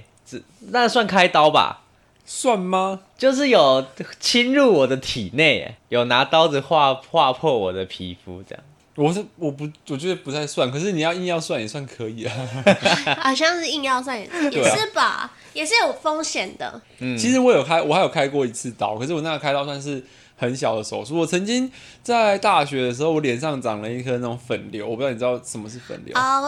[0.71, 1.86] 那算开刀吧？
[2.27, 3.01] 算吗？
[3.17, 3.87] 就是有
[4.19, 8.65] 侵入我的体内，有拿刀子划划破我的皮肤这样。
[8.97, 12.35] 我是我不我觉得不太算，可是你要硬要算也算可以啊。
[13.21, 16.81] 好像是硬要算也也是吧，啊、也是有风险的。
[16.99, 20.03] 嗯，其实我有开，我还有开过一次刀，可是我那个开刀算是
[20.37, 21.19] 很小的手术。
[21.19, 21.71] 我曾经
[22.03, 26.43] 在大学的时候，我脸上长了一颗那种粉瘤，我不知道你知道什么是粉瘤啊？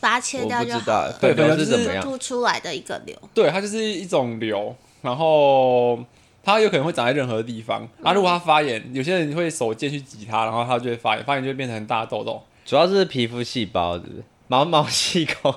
[0.00, 1.12] 把它切掉就好了。
[1.20, 2.00] 对，粉瘤是怎么样？
[2.00, 3.16] 凸出来的一个瘤。
[3.34, 5.98] 对，它就是一种瘤，然后。
[6.40, 12.42] 它有可能会长在任何地方，啊，如果它发炎，有些人会手贱去挤它，然后它就会发炎，发炎就会变成很大的痘痘。
[12.64, 14.22] 主要是皮肤细胞是不是？
[14.46, 15.54] 毛毛细孔，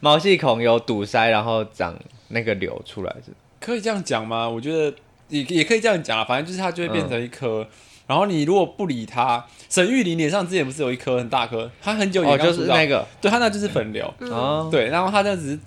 [0.00, 1.94] 毛细孔有堵塞，然后长
[2.28, 3.32] 那个瘤出来是？
[3.60, 4.48] 可以这样讲吗？
[4.48, 4.92] 我觉得
[5.28, 7.66] 也也可以这样讲啊，反正就是它就会变成一颗，嗯、
[8.08, 15.58] 然后你如果不理它，沈玉琳脸上之前不是有一颗很大颗，它很久以前、哦、就是那个，对它那就是粉瘤，哦、嗯，对，然后它那只是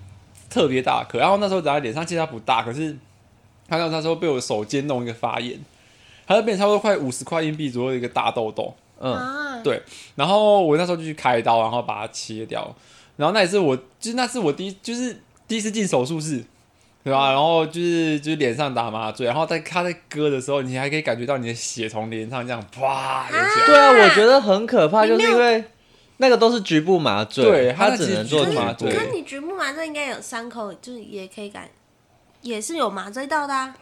[0.49, 2.93] 特别大颗，然后那时候在他脸上其实它不大，可是
[3.67, 5.60] 他那时候被我手尖弄一个发炎，
[6.28, 9.82] 他就变成差不多快五十块硬币左右的一个大痘痘，嗯，对，
[10.15, 12.75] 然后我那时候就去开刀，然后把它切掉，
[13.17, 16.43] 然后那也是我，就是那是我第一，就是第一次进手术室。
[17.06, 17.30] 对吧？
[17.30, 23.65] 然后就是就是脸上打麻醉，然后在他在割的时候，你还可以感觉到你的血从脸上这样啪流下来。
[23.67, 25.63] 对啊，我觉得很可怕，就是因为
[26.17, 28.91] 那个都是局部麻醉，对，他只能做麻醉。
[28.91, 31.69] 那你局部麻醉应该有伤口，就是也可以感，
[32.45, 33.75] 也是有麻醉到的啊。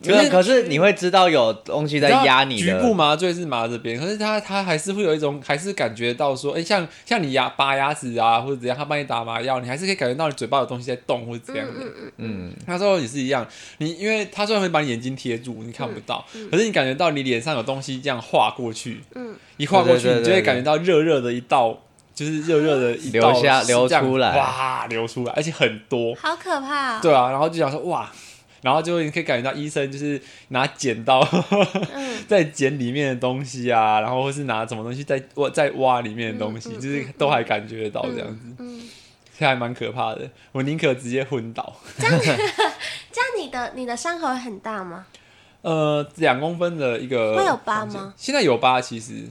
[0.00, 2.72] 可是，可是你会知道有东西在压你的。
[2.72, 11.80] 局部麻醉是麻这边，可是他他还是会有一种，还是感觉到说，哎、欸，像像你牙拔牙齿啊，或者怎样，他帮你打麻药，你还是可以感觉到你嘴巴有东西在动，或者怎样的。
[11.82, 12.52] 嗯嗯。
[12.64, 13.44] 他说也是一样，
[13.78, 21.76] 你因为他虽然会把你眼睛贴住，你看不到，嗯嗯、可是你感觉到你脸上有东西这样划过去，嗯，一划过去，你就会感觉到热热的一道，
[22.18, 27.00] 就是热热的一流下流出来，哇，流出来，而且很多，好可怕、哦。
[27.00, 28.10] 对啊，然后就想说哇。
[28.60, 31.24] 然后就你可以感觉到医生就是拿剪刀
[32.26, 38.82] 在剪里面的东西啊，然后或是拿什么东西在挖在挖里面的东西，就是都还感觉得到这样子，嗯，
[39.38, 40.28] 这还蛮可怕的。
[40.50, 41.72] 我宁可直接昏倒。
[41.96, 45.06] 这样，这样你的你的伤口很大吗？
[45.62, 48.12] 呃，两公分的一个，会有疤吗？
[48.16, 49.24] 现在有疤，其实，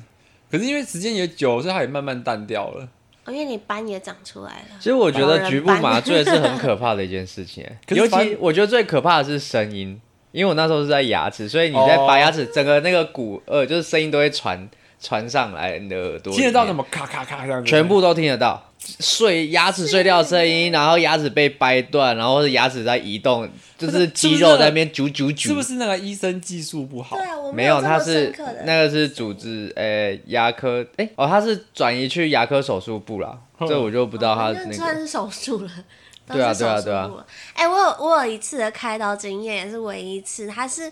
[0.50, 2.88] 可是因为时间也久，所以它也慢慢淡掉了。
[3.26, 4.78] 哦因为你斑也长出来了。
[4.80, 10.00] 其实我觉得局部麻醉是很可怕的一件事情， 尤其我觉得最可怕的是声音，
[10.32, 14.70] 因为我那时候是在牙齿，所以你在拔牙齿，整个那个骨呃，就是声音都会传
[15.02, 25.48] 传上来你的耳朵，听得到什么咔咔咔这样，全部都听得到，碎牙齿碎掉的声音，然后牙齿被掰断，然后是牙齿在移动，就是肌肉在那边啾啾啾。
[25.48, 27.18] 是不是那个医生技术不好？
[27.18, 28.34] 对啊，我没有，他是
[28.66, 33.38] 那个是主治，诶，牙科，诶，哦，他是转移去牙科手术部了，
[33.68, 35.72] 这我就不知道他那算 是手术了。
[36.28, 37.10] 对啊，对啊，对啊。
[37.54, 40.92] 哎，我有我有一次的开刀经验，也是唯一一次，他是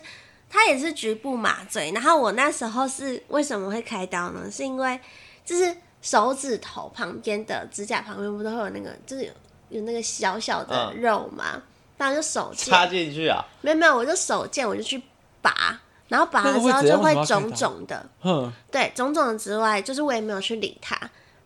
[0.50, 4.50] 他也是局部麻醉，然后我那时候是为什么会开刀呢？
[4.50, 5.00] 是因为
[5.44, 5.74] 就是。
[6.06, 9.32] 手指头旁边的指甲旁边不都会有那个，就是有
[9.70, 11.60] 有那个小小的肉吗？
[11.98, 12.72] 然后、嗯、就手贱。
[12.72, 13.44] 插进去啊？
[13.60, 15.02] 没有没有，我就手贱，我就去
[15.42, 18.08] 拔，然后拔了之后就会肿肿的。
[18.22, 20.96] 嗯，对，肿肿的之外，就是我也没有去理它，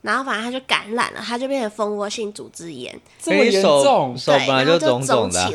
[0.02, 5.48] 然后反正它就感染了，它就变成蜂窝性组织炎，这么严重， 手本来就肿肿的、啊。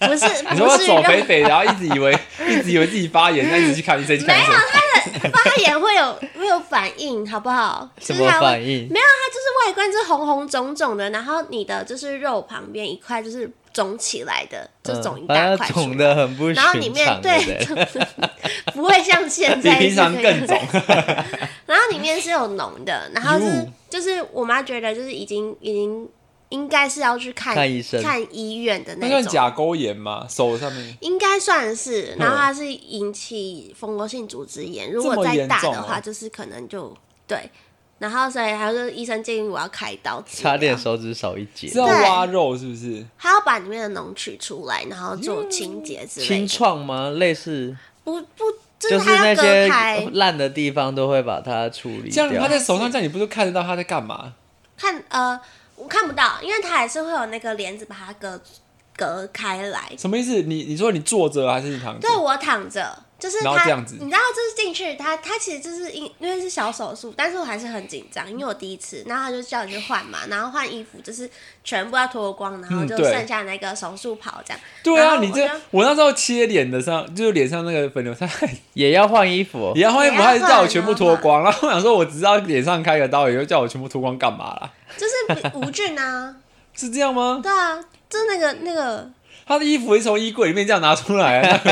[0.00, 2.16] 不是， 你说手肥肥，然后一直以为
[2.48, 4.50] 一直以为自己发炎，但一直去看医生，去看医生。
[4.50, 4.80] 没有，他
[5.20, 7.88] 的发炎会有会有反应，好不好？
[8.00, 8.88] 什么反应？
[8.88, 16.48] 没有，它就是外观就是红红肿肿的，然后你的就是肉旁边一块就是肿起来的，就肿一大块，肿的很不。
[16.48, 17.66] 然后里面对，
[18.74, 20.58] 不会像现在比平常更肿。
[21.66, 26.08] 然后里面是有脓的，然后是就是我妈觉得就是已经已经。
[26.50, 29.10] 应该是要去看看医生、看医院的那种。
[29.10, 30.26] 那算甲沟炎吗？
[30.30, 34.92] 手上面应该算是，然后它是引起蜂窝性组织炎。
[34.92, 37.50] 如果再大的话，就是可能就对。
[37.98, 41.66] 然后所以还是医生建议我要开刀，差点手指少一截。
[41.66, 43.02] 是要挖肉是不是？
[43.18, 46.34] 他要把里面的脓取出来，然后做清洁之类的。
[46.36, 47.08] 清创吗？
[47.10, 47.74] 类似？
[48.04, 48.44] 不不，
[48.78, 49.66] 就是那些
[50.12, 52.10] 烂的地方都会把它处理。
[52.10, 54.34] 这样他在手上，这样你不是看得到他在干嘛？
[54.76, 55.40] 看呃。
[55.76, 58.40] 我看不到，因为它还是会有那个帘子把它隔
[58.96, 59.92] 隔开来。
[59.98, 60.42] 什么意思？
[60.42, 62.00] 你你说你坐着还是你躺着？
[62.00, 63.96] 对，我躺着，就是他这样子。
[63.98, 69.02] 你知道，就是进去，他他其实就是因因为是小手术，但是我还是很紧张，因为我第一次。
[69.06, 71.28] 然后他就叫你去换嘛，然后换衣服，就是
[71.64, 74.60] 全部要脱光，然后就剩下那个手术袍这样。
[74.82, 78.28] 对啊，你这我那时候切脸的上，就是脸上那个粉瘤，他
[78.74, 81.42] 也要换衣服，也要换衣服，他还是叫我全部脱光。
[81.42, 84.70] 然后我想说，我只知道脸上开个刀，也就叫我全部脱光干嘛啦？
[84.96, 86.36] 就是无菌啊，
[86.76, 87.40] 是这样吗？
[87.42, 89.10] 对啊，就是那个那个，
[89.46, 91.40] 他的衣服是从衣柜里面这样拿出来，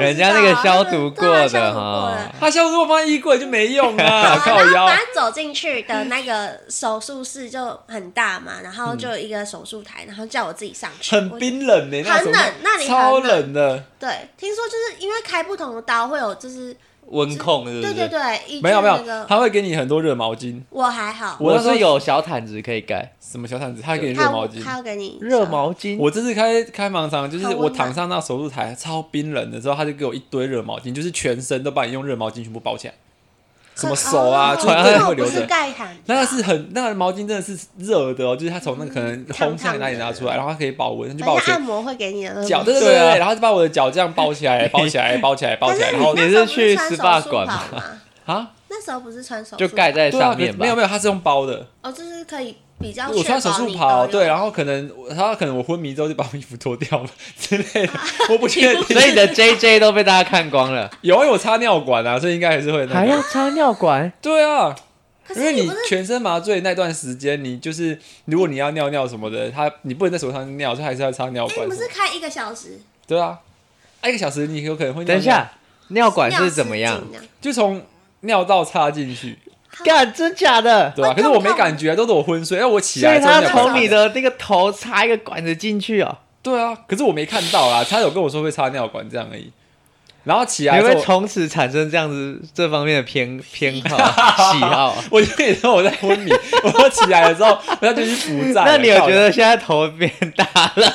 [0.00, 4.86] 人家那个消毒过的哈，他消毒过放在衣柜就没用啊， 靠腰。
[4.86, 13.82] 反正走进去的那个手术室就很大嘛，然后就有一个手术台，然后叫我自己上去，很冰冷的，很冷，那里超冷的。
[13.98, 16.76] 对，听说就是因为开不同的刀会有就是。
[17.08, 17.94] 温控是不是？
[17.94, 20.60] 对对对，没有没有，他会给你很多热毛巾。
[20.70, 23.12] 我还好，我是有小毯子可以盖。
[23.20, 23.82] 什么小毯子？
[23.82, 24.62] 他会给你热毛巾。
[24.62, 25.96] 他要给你热毛巾。
[25.98, 32.94] 我这次开开盲肠，就是我躺上那手术台超冰冷的时候，他就给我一堆热毛巾，就是全身都把你用热毛巾全部包起来。
[33.76, 35.46] 什么手啊，哦、穿上会流着。
[36.06, 45.92] 那个是很，那个毛巾真的是热的哦，就是它从那可能烘箱那里拿出来，然后它可以保温，就把我按摩会给你的脚，对对对，然后就把我的脚这样包起来，包起来，包起来，包起来。
[45.94, 47.62] 然后你是去 SPA 馆吗？
[48.24, 48.50] 啊？
[48.68, 51.66] 那时候不是穿手术就盖在上面，没有没有，它是用包的。
[51.82, 52.56] 哦，就是可以。
[52.78, 57.08] 比较我穿手术袍，对，然后可能他可能我昏迷之后就把我衣服脱掉了
[57.40, 58.82] 之类的，啊、我不确定。
[58.84, 60.90] 所以你的 JJ 都被大家看光了。
[61.00, 62.94] 有，因为我插尿管啊，所以应该还是会、那个。
[62.94, 64.12] 还要插尿管？
[64.20, 64.76] 对啊，
[65.34, 71.64] 因为你全身麻醉那段时间，你就是如果你要尿尿什么的，他你不能在手上尿，所以还是要插尿管。
[71.64, 72.78] 你们是开一个小时？
[73.06, 73.38] 对啊，
[74.04, 75.14] 一个小时你有可能会尿尿。
[75.14, 75.50] 等一下，
[75.88, 77.02] 尿管是怎么样？
[77.40, 77.82] 就从
[78.20, 79.38] 尿道插进去。
[79.84, 80.92] 干，真假的？
[80.96, 83.20] 对啊，可是我没感觉，都是我昏睡，因为我起来。
[83.20, 86.18] 所以他从你的那个头插一个管子进去哦。
[86.42, 89.50] 对啊，可是我没看到啊，他有跟我说会插尿管这样而已。
[90.24, 93.96] 然后起来，你会从此产生这样子这方面的偏偏好
[94.52, 94.96] 喜好？
[95.08, 96.32] 我就跟你说我在昏迷，
[96.82, 98.64] 我起来的时候，我要就去扶站。
[98.66, 100.92] 那你有觉得现在头变大了？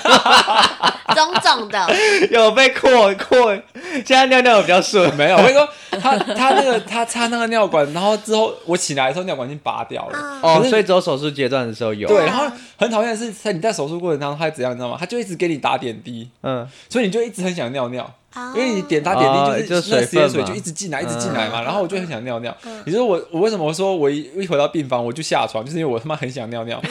[1.16, 1.88] 肿肿的，
[2.30, 3.58] 有被扩扩，
[3.94, 5.14] 现在尿尿比较顺。
[5.16, 5.68] 没有，我跟你说，
[6.00, 10.18] 他他那个他插那个尿管，然后之后我起来的时候尿管已经拔掉了。
[10.42, 12.08] 哦，所以只有手术阶段的时候有。
[12.08, 12.46] 对，然后
[12.78, 14.98] 很讨厌的是，在你在手术过程当中，他怎样你知道吗？
[15.00, 18.12] 他就一直给你打点滴，嗯，所以你就一直很想尿尿，
[18.56, 21.62] 因为你点打点滴就是那食盐水就一直进来，一直进来嘛。
[21.62, 22.56] 然后我就很想尿尿。
[22.86, 26.82] 你说我我为什么说我一一回到病房我就下床，就是因为我他妈很想尿尿。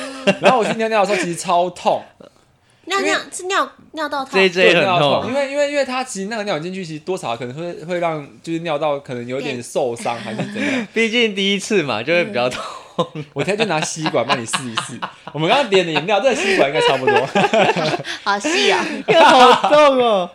[0.40, 2.02] 然后我去尿尿的时候其实超痛。
[2.90, 10.87] 尿尿是尿尿道痛，对尿痛，因为因为因为他其实那个尿进去，其实多少可能会会让就是尿道可能有点受伤还是怎样。
[10.92, 12.62] 毕竟第一次嘛，就会比较痛。
[13.33, 15.00] 我现在就拿吸管帮你试一试。
[15.33, 17.14] 我们刚刚点的饮料，这个吸管应该差不多。
[18.22, 18.85] 好细啊，
[19.24, 20.31] 好痛哦，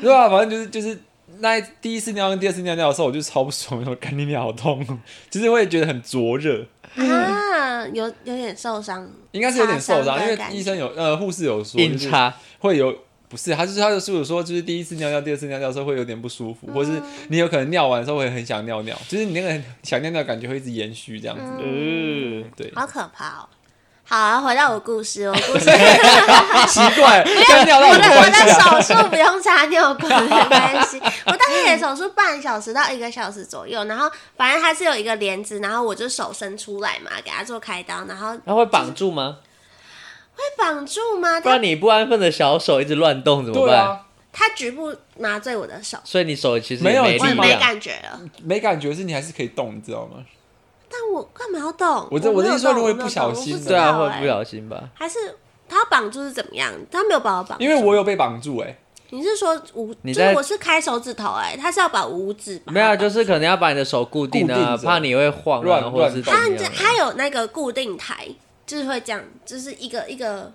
[0.00, 0.28] 对啊？
[0.30, 0.98] 反正就是就是
[1.40, 4.86] 那第一次尿跟第二次尿尿的时候，我就超不爽，说干你尿好痛，
[5.28, 6.64] 就是会觉得很灼热。
[6.98, 12.94] 啊，有有点受伤，应该是有点受伤，因为医生有呃护士有说，硬插会有
[13.28, 23.48] 不是，他就是他的师傅说，就是第一次尿尿、第二次尿尿的时候会有点不舒服，或是你有可能尿完的时候会很想尿尿，就是你那个想尿尿感觉会一直延续这样子，嗯，对，好可怕哦。
[24.08, 25.66] 好，啊回到我故事，我 故事
[26.66, 28.70] 奇怪，跟尿道有关系啊。
[28.70, 39.36] 我的手术不用插尿管没关系，我大概也手术半小时到一个小时左右，然后反正它是有一个帘子，然后我就手伸出来嘛，给他做开刀，然后它会绑住吗？
[40.34, 41.38] 会绑住吗？
[41.42, 44.00] 不然你不安分的小手一直乱动怎么办？
[44.32, 50.24] 他局部麻醉我的手，所以你手其实没有，我没感觉了，没感觉是你还是可以动，你知道吗？
[51.00, 52.08] 但我干嘛要动？
[52.10, 54.82] 我这我的意思说，如果不小心，对啊，会不小心吧？
[54.94, 55.36] 还是
[55.68, 56.72] 他绑住是怎么样？
[56.90, 58.76] 他没有把我绑住，因为我有被绑住哎。
[59.10, 59.94] 你是说五？
[59.94, 68.28] 就是我是开手指头哎，他是要把五指没有，就是可能要把你的手固定啊，怕你会晃乱或者是他他有那个固定台，
[68.66, 70.52] 就是会这样，就是一个一个。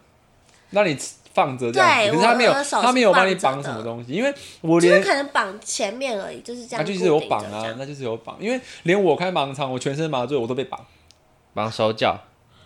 [0.71, 0.97] 那你。
[1.33, 6.85] 放着这样子，可是他没有，他没有帮你绑什么东西，因为我连可能绑前面而已，就是这样。
[6.85, 10.79] 那就是有绑啊，那就是有绑，因为连我开盲肠，我全身麻醉，我都被绑，
[11.53, 12.19] 绑手脚，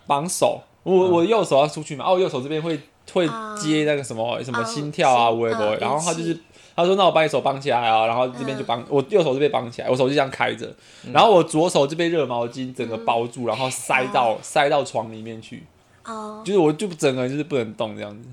[0.06, 0.60] 绑手。
[0.84, 2.80] 我我右手要出去嘛，哦，右手这边会
[3.12, 3.28] 会
[3.60, 5.76] 接那个什么什么心跳啊，我也不会。
[5.78, 6.38] 然后他就是
[6.74, 10.72] 他说，那我把你手绑起来啊，然后这边就绑我右手就被绑起来，我手就这样开着，
[11.12, 15.66] 然后我左手就被热毛巾整个包住，然后塞到塞到床里面去，
[16.06, 18.28] 哦，就是我就整个人就是不能动这样子。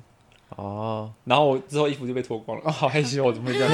[0.56, 3.72] 哦，然后我之后衣服就被脱光了，哦，好害羞，我怎么会这样？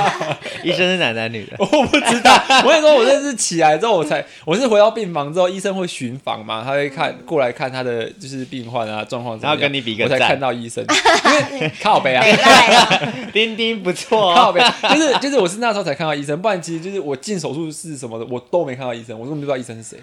[0.64, 1.56] 医生是男男女的？
[1.60, 2.32] 我不知道。
[2.64, 10.82] 我跟你说，我这是起来之后，我才我是回到病房之后，医生会巡房嘛，他会看过来看他的就是病患啊状况，然后跟你比个，我才看到医生，
[11.52, 12.24] 因为靠北啊，
[13.32, 19.98] 丁丁不错，靠北，就是就是我是那时候才看到医生，不然其实就是我进手术室什么的，我都没看到医生，我根本不知道医生是谁。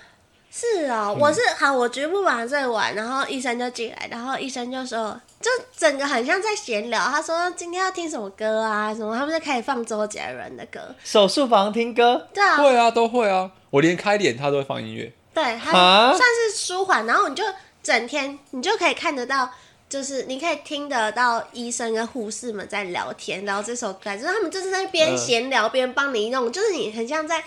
[0.54, 7.00] 是哦，我是好，我局部麻醉完，然后医生就进来，然后医生就说，就整个很像在闲聊。
[7.06, 8.94] 他说今天要听什么歌啊？
[8.94, 9.16] 什么？
[9.18, 10.94] 他们就开始放周杰伦的歌。
[11.06, 12.28] 手术房听歌？
[12.34, 13.50] 对啊，会啊，都会啊。
[13.70, 15.14] 我连开脸他都会放音乐。
[15.34, 17.46] 对，他算是舒缓，然后你就
[17.82, 19.50] 整天你就可以看得到，
[19.88, 27.42] 就是你可以听得到医生跟护士们在聊天，然后这首歌，就是他们就是在边闲聊边帮你弄，就是你很像在。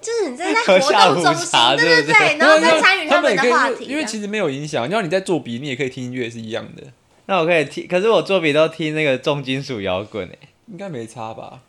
[0.00, 3.84] 就是你在在活动中心，对对对，然后再参与他们的话题。
[3.84, 6.84] 因为其实没有影响，因为你在做笔，你也可以听音乐是一样的。
[7.26, 11.60] 那我可以听，可是我做笔都听那个重金属摇滚诶，应该没差吧？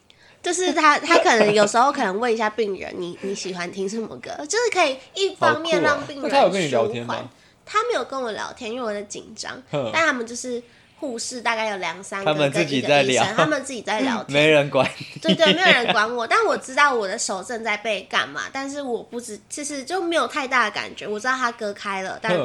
[0.41, 4.32] 就是他他可能有时候可能问一下病人，你你喜欢听什么歌？
[4.46, 6.32] 就是可以一方面让病人舒缓。
[6.32, 7.30] 他有跟你聊天吗？
[7.63, 9.62] 他没有跟我聊天，因为我在紧张。
[9.72, 10.62] 但他们就是
[11.01, 14.87] 护士大概有两三个，他们自己在聊，他们自己在聊天， 没人管。
[15.19, 21.08] 对对，没有人管我，但我知道我的手正在被干嘛，但是我不知，其实就没有太大的感觉。
[21.08, 22.37] 我知道它割开了，但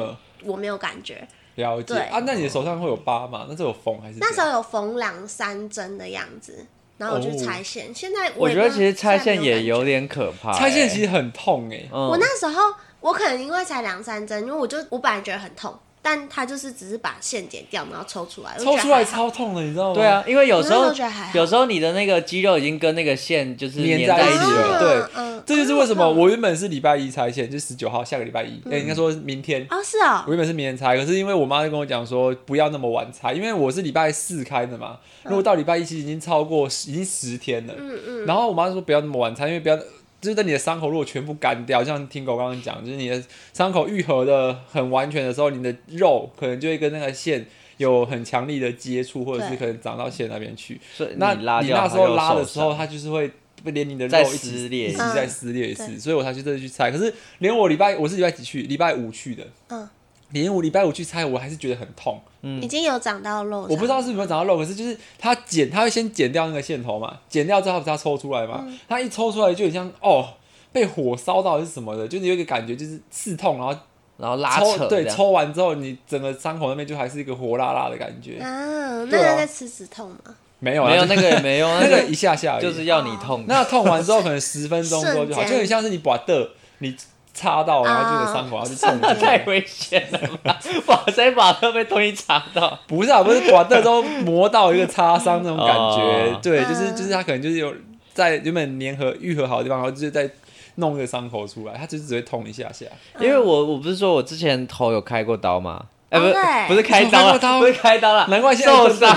[0.43, 1.27] 我没有感觉。
[1.53, 3.45] 了解啊，那你的手上会有疤吗？
[3.47, 4.17] 那是有缝还是？
[4.19, 6.65] 那时候有缝两三针的样子，
[6.97, 7.93] 然后我就拆线。
[7.93, 11.87] 现在我觉得其实拆线也有点可怕，拆线其实很痛哎。
[11.91, 15.77] 我那时候我可能因为才两三针，因为我就我本来觉得很痛。
[16.09, 19.95] 但他就是只是把线剪掉，然后抽出来，抽出来超痛的，你知道吗？
[19.95, 20.85] 对啊，因为有时候
[21.33, 24.79] 有时候你的那个肌肉已经跟那个线就是粘在一起了。
[24.79, 29.67] 对，这就是为什么我原本是礼拜一拆线，就十九号下个礼拜一，哎，应该说明天。
[29.69, 30.23] 哦，是啊。
[30.25, 34.97] 我原本是明天拆，可是因为我妈就跟我讲说不要那么晚拆，因为我是礼拜四开的嘛。
[35.23, 37.73] 如果到礼拜一其实已经超过已经十天了。
[37.77, 38.25] 嗯嗯。
[38.25, 39.77] 然后我妈就说不要那么晚拆，因为不要。
[40.19, 47.45] 就是在你的伤口如果全部干掉，像听狗刚刚讲，就是你的伤口愈合的很完全的时候，你的肉可能就会跟那个线
[47.77, 50.79] 有很强力的接触，或者是可能长到线那边去。
[50.97, 53.31] 对那你那时候拉的时候，它就是会
[53.63, 56.89] 连你的肉一起撕裂，一起再撕裂一次，嗯、所以我才去这里去拆。
[56.89, 58.63] 可是连我礼拜我是礼拜几去？
[58.63, 59.45] 礼拜五去的。
[59.69, 59.87] 嗯。
[60.29, 62.19] 连我礼拜五去拆，我还是觉得很痛。
[62.41, 63.61] 嗯，已经有长到肉。
[63.61, 68.63] 我不知道是有没有长到肉，可是就是它剪，它会先剪掉那个线头嘛，剪掉之后它抽出来嘛。
[68.65, 70.27] 嗯、他一抽出来就很像哦，
[70.71, 73.75] 被火烧到还是什么的，就是有一个感觉，就是刺痛，然后
[74.17, 74.85] 然后拉扯。
[74.87, 78.37] 对，抽完之后你整个伤口那边就还是一个火辣辣的感觉。
[78.39, 80.35] 啊，那个在吃止痛吗？
[80.59, 83.45] 没有，没有那个也没有， 那个一下下就是要你痛。
[83.47, 86.49] 那痛完之后可能十分钟多就好，就很像是你把的
[86.79, 86.95] 你。
[87.37, 88.99] 插到，然后就有伤口，然后就痛。
[89.21, 90.59] 太危险了吧！
[90.87, 92.79] 哇塞，把特被东西插到。
[92.87, 96.39] 不是啊，不是把特都磨到一个擦伤那种感觉。
[96.41, 97.71] 对，就是就是他可能就是有
[98.13, 100.27] 在原本粘合愈合好的地方，然后就是在
[100.75, 102.87] 弄一个伤口出来，他就是只会痛一下下。
[103.19, 105.85] 因为我我不是说我之前头有开过刀吗？
[106.09, 106.33] 哎，不是
[106.67, 109.15] 不是开刀，不是开刀了，难怪现在受伤，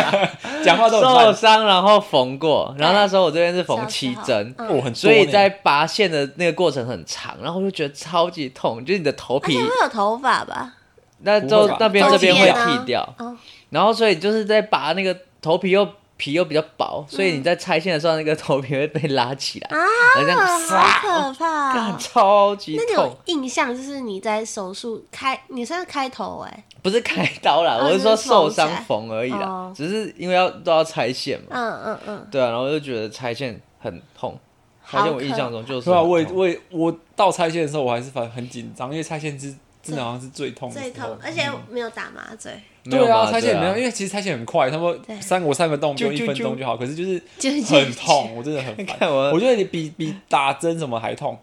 [0.64, 4.54] 讲话都受伤，然后缝过，然后那时候我这边是缝七针，
[4.94, 10.72] 所以在拔线的那个过程很长，然后我就觉得超级痛，就是你的头皮，会有头发吧？
[11.22, 13.06] 那就那边这边会剃掉，
[13.68, 15.86] 然后所以就是在拔那个头皮又。
[16.20, 19.80] 皮又比较薄，所以你在拆线的时候，那个头皮会被拉起来啊，
[20.68, 22.84] 好可怕，超级痛。
[22.86, 34.38] 那你有印象就是你在手术开，你算是开头哎，不是开刀啦，我是说受伤缝而已啦，只是因为要都要拆线嘛，嗯嗯嗯，对啊，然后我就觉得拆线很痛，
[34.92, 42.52] 而且我印象中就是，对啊，我我我到拆线的时候我还是反正很紧张，因为拆线是真的好像是最痛，最痛，而且没有打麻醉。
[42.84, 47.22] 对啊，拆线没有，因为其实拆线很快，他们三我三个洞就一分钟就好，可是就是
[47.74, 49.10] 很痛，我真的很烦。
[49.10, 51.38] 我觉得你比比打针什么还痛。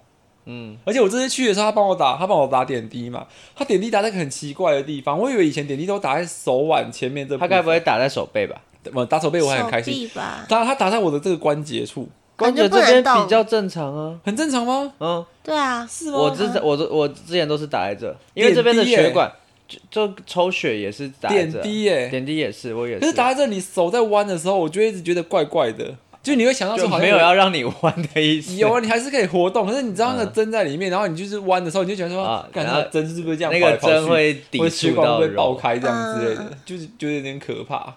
[0.46, 8.62] 嗯，而且我这次去的时候，他帮我打，他帮我打点滴嘛，他点滴打在很奇怪的地方，我以为以前点滴都打在手腕前面这，他该不会打在手背吧？
[8.94, 10.10] 我打手背我还很开心。
[10.48, 12.08] 当然他打在我的这个关节处，
[12.38, 14.94] 关节这边比较正常啊，很正常吗？
[15.00, 16.18] 嗯，对啊，是吗？
[16.18, 19.30] 我之我我之前都是打在这，因为这边的血管。
[19.68, 23.02] 就就抽血也是打点滴耶，点滴也是，我也是。
[23.02, 25.94] 可是打在这里，手在弯的时候，我就一直觉得怪怪的。
[26.28, 28.54] 就你会想到说，没有要让你弯的意思。
[28.58, 29.66] 有啊， 你还是可以活动。
[29.66, 33.54] 可是你知道那个针在里面，然后你就是弯的时候，你就觉得说，感觉针是不是这样？
[33.54, 37.96] 那个针会抵触到会爆开这样之类的，就是觉得有点可怕，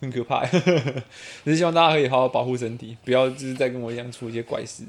[0.00, 0.42] 很可怕。
[1.44, 4.84] 只是希望大家可以好好保护身体，不要就是再跟我一样出一些怪事。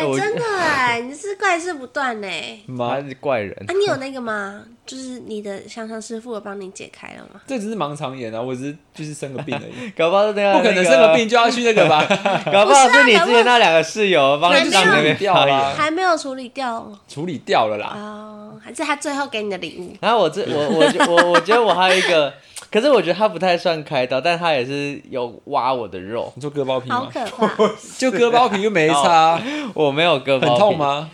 [0.00, 2.28] 哎，真的哎，你是怪事不断呢。
[2.66, 3.72] 妈是怪人啊！
[3.72, 4.62] 你有那个吗？
[4.86, 7.40] 就是你的香香师傅有帮你解开了吗？
[7.46, 9.90] 这只是盲肠炎啊，我只是就是生个病而已。
[9.96, 12.04] 搞不好是那个，不可能生个病就要去那个吧？
[12.52, 17.92] 搞不好是你之前那两个室友帮你处理掉了，还没有处理掉，处理掉了啦。
[17.96, 19.96] 哦，还是他最后给你的礼物。
[20.00, 22.32] 然后我这我我我我觉得我还有一个。
[22.72, 26.32] 可是我觉得他不太算开刀，但他也是有挖我的肉。
[26.36, 26.96] 你说割包皮吗？
[27.00, 27.72] 好可怕！
[27.98, 29.40] 就割包皮又没差，
[29.74, 30.50] 我没有割包皮。
[30.52, 31.10] 很痛吗？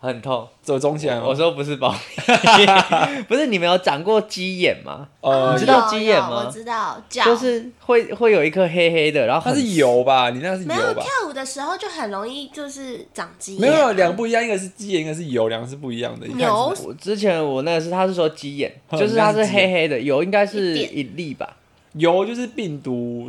[0.00, 1.24] 很痛，走肿起来吗？
[1.26, 2.22] 我说不是包皮，
[3.26, 5.08] 不是你们有长过鸡眼吗？
[5.20, 6.44] 哦，你知道鸡眼吗？
[6.46, 10.30] 我知道，就是会会有一颗黑黑的，然后它是油吧？
[10.30, 10.74] 你那是油吧？
[10.76, 13.60] 没有，跳舞的时候就很容易就是长鸡眼。
[13.60, 16.26] 没有，两个不一样，一个是鸡眼，一个是油，两个是不一样的。
[16.28, 21.56] 油，我之前我那个是他是说鸡眼，就是它是黑黑的，油应该是一粒吧？
[21.94, 23.28] 油就是病毒。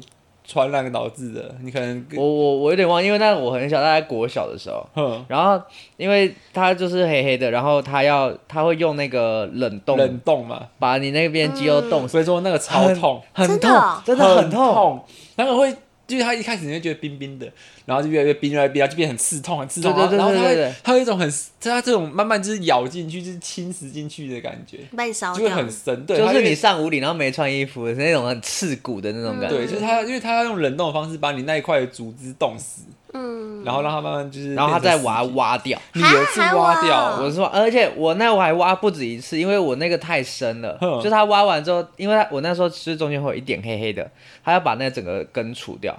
[0.50, 5.62] 传染导致的，你可能我我我有点忘，因为那我很小，大概国小的时候，呵然后
[5.96, 13.72] 因为它就是黑黑的，然后它要它会用那个冷冻冷冻嘛，把你那边肌肉冻，所以说那个超痛，很痛，
[14.04, 15.72] 真的很痛，那个会
[16.10, 17.48] 就是它一开始你会觉得冰冰的，
[17.86, 19.92] 然后就越来越冰，越来越冰，然后就变很刺痛，很刺痛。
[19.92, 21.32] 然后它会它有一种很，
[21.62, 26.06] 它这种慢慢就是咬进去，就是侵蚀进去的感觉，被烧掉，就会很深。
[26.06, 29.58] 对，就是你上屋里然后没穿衣服的那种很刺骨的那种感觉。
[29.58, 32.82] 对，就是它，因为它要用冷冻的方式把你那一块的组织冻死。
[33.14, 44.10] 嗯，然后让它慢慢就是，然后它再把它挖掉，你有一次挖掉，我是说，而且我那我还挖不止一次，因为我那个太深了，就它挖完之后，因为我那时候其实中间会有一点黑黑的，
[44.44, 45.98] 它要把那整个根除掉，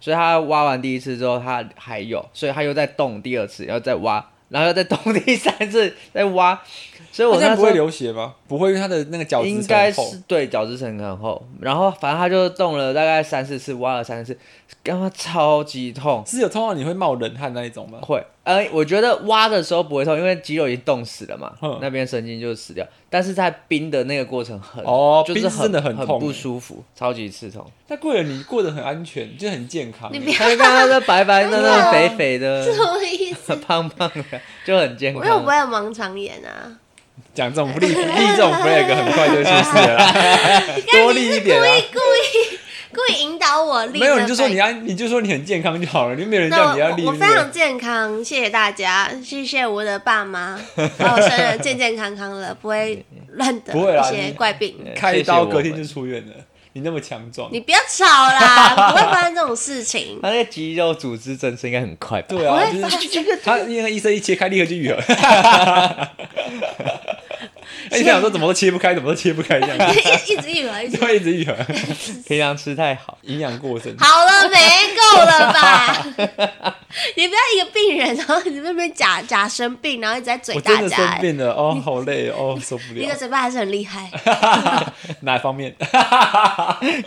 [0.00, 6.60] 所以它挖完第一次之后，它还有，所以它又在动第二次，然后再挖，然后又再动第三次，再挖。
[7.10, 8.34] 所以我那不会流血吗？
[8.48, 11.44] 不会，因为他的那个角质应该是对角质层很厚。
[11.60, 14.38] 然后反正他就动了大概三四次，挖了三四次，
[14.82, 16.22] 干嘛超级痛？
[16.26, 17.98] 是有痛到你会冒冷汗那一种吗？
[18.00, 18.24] 会。
[18.44, 22.84] 呃，我觉得挖的时候不会痛，因为肌肉已经冻死了嘛，那边神经就死掉。
[23.08, 27.64] 但是在冰的那个过程很哦，就是真的很痛，不舒服，超级刺痛。
[27.86, 30.10] 但贵人你过得很安全，就很健康。
[30.12, 33.54] 你别看他这白白嫩嫩、肥肥的， 什么意思？
[33.56, 35.22] 胖胖的就很健康。
[35.24, 36.78] 因为我不会有盲肠炎啊。
[37.34, 39.98] 讲这种立立这种 flag 很快就出事了，
[40.92, 41.64] 多立一点啊！
[41.64, 42.51] 故意故意
[42.92, 43.98] 故意引导我立。
[44.00, 47.04] 没有，你就说你要，你就说你很健康就好了，你没有人叫你要立。
[47.04, 50.58] 我非常健康，谢谢大家，谢谢我的爸妈，
[50.98, 54.76] 把我生得健健康康的，不会乱得一些怪病。
[54.94, 56.34] 开刀隔天就出院了。
[56.74, 60.18] 你那么强壮， 你不要吵啦，不会发生这种事情。
[60.24, 62.28] 他那个肌肉组织增生应该很快吧？
[62.30, 64.98] 对啊，就是他因为医生一切开，立刻就愈合。
[67.90, 70.00] 哎，你想说怎么都切不开，怎么都切不开这样子，
[70.32, 71.54] 一直愈合，一直一直愈合。
[72.26, 73.96] 平常吃太好，营养过剩。
[73.98, 74.58] 好了没？
[74.94, 76.06] 够了吧？
[77.16, 80.72] 你不要一个病人，然后你那边假假生病，然后一直在嘴大家。
[80.74, 83.00] 我真的生病了哦，好累哦，受不了。
[83.00, 84.10] 你的嘴巴还是很厉害。
[85.20, 85.74] 哪方面？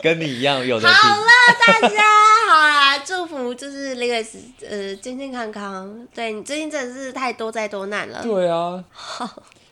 [0.02, 0.92] 跟你一样有的。
[0.92, 1.26] 好了，
[1.68, 2.04] 大家
[2.50, 4.28] 好啦，祝福就是 Liwis
[4.68, 6.08] 呃健健康康。
[6.14, 8.22] 对，你最近真的是太多灾多难了。
[8.24, 8.84] 对啊。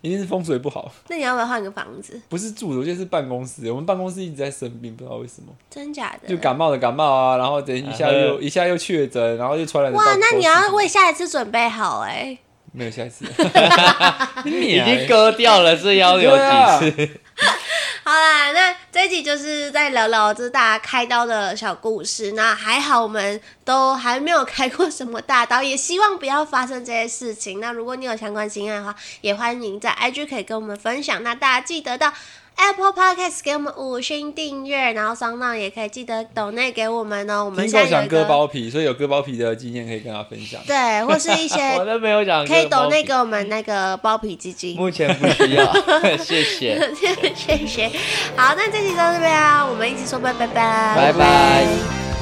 [0.03, 0.91] 一定是风水不好。
[1.07, 2.21] 那你要不要换个房子？
[2.27, 3.71] 不是住的，我觉得是办公室。
[3.71, 5.47] 我们办公室一直在生病，不知道为什么。
[5.69, 6.27] 真假的？
[6.27, 9.93] 就感冒的感冒啊，然后等一下又一下又确诊，然后又传染。
[9.93, 12.39] 哇，那你要为下一次准备好哎、欸。
[12.73, 13.23] 没有下一次。
[14.45, 17.19] 已经割掉了，是要有几次？
[18.05, 22.33] 好啦，那这一集就是在聊聊这是大家开刀的小故事。
[22.33, 27.61] 那还好，我们都还没有开过什么大刀，也希望不要发生这些事情。
[27.61, 31.23] 那如果你有相关经验的话，也欢迎在 IG 可以跟我们分享。
[31.23, 32.13] 那大家记得到。
[32.55, 37.45] Apple Podcast 给我们五星订阅，然后 SoundOn 也可以记得抖内给我们哦。
[37.45, 40.61] 我们现在想割包皮，所以有割包皮的经验可以跟他分享。
[40.65, 44.75] 对，或是一些 我都没有讲，可以抖内给我们那个包皮基金。
[44.75, 45.73] 目前不需要，
[46.23, 46.93] 谢谢，
[47.35, 47.87] 谢谢。
[48.35, 52.12] 好，那这期就到这边啊，我们一起说拜拜拜拜拜。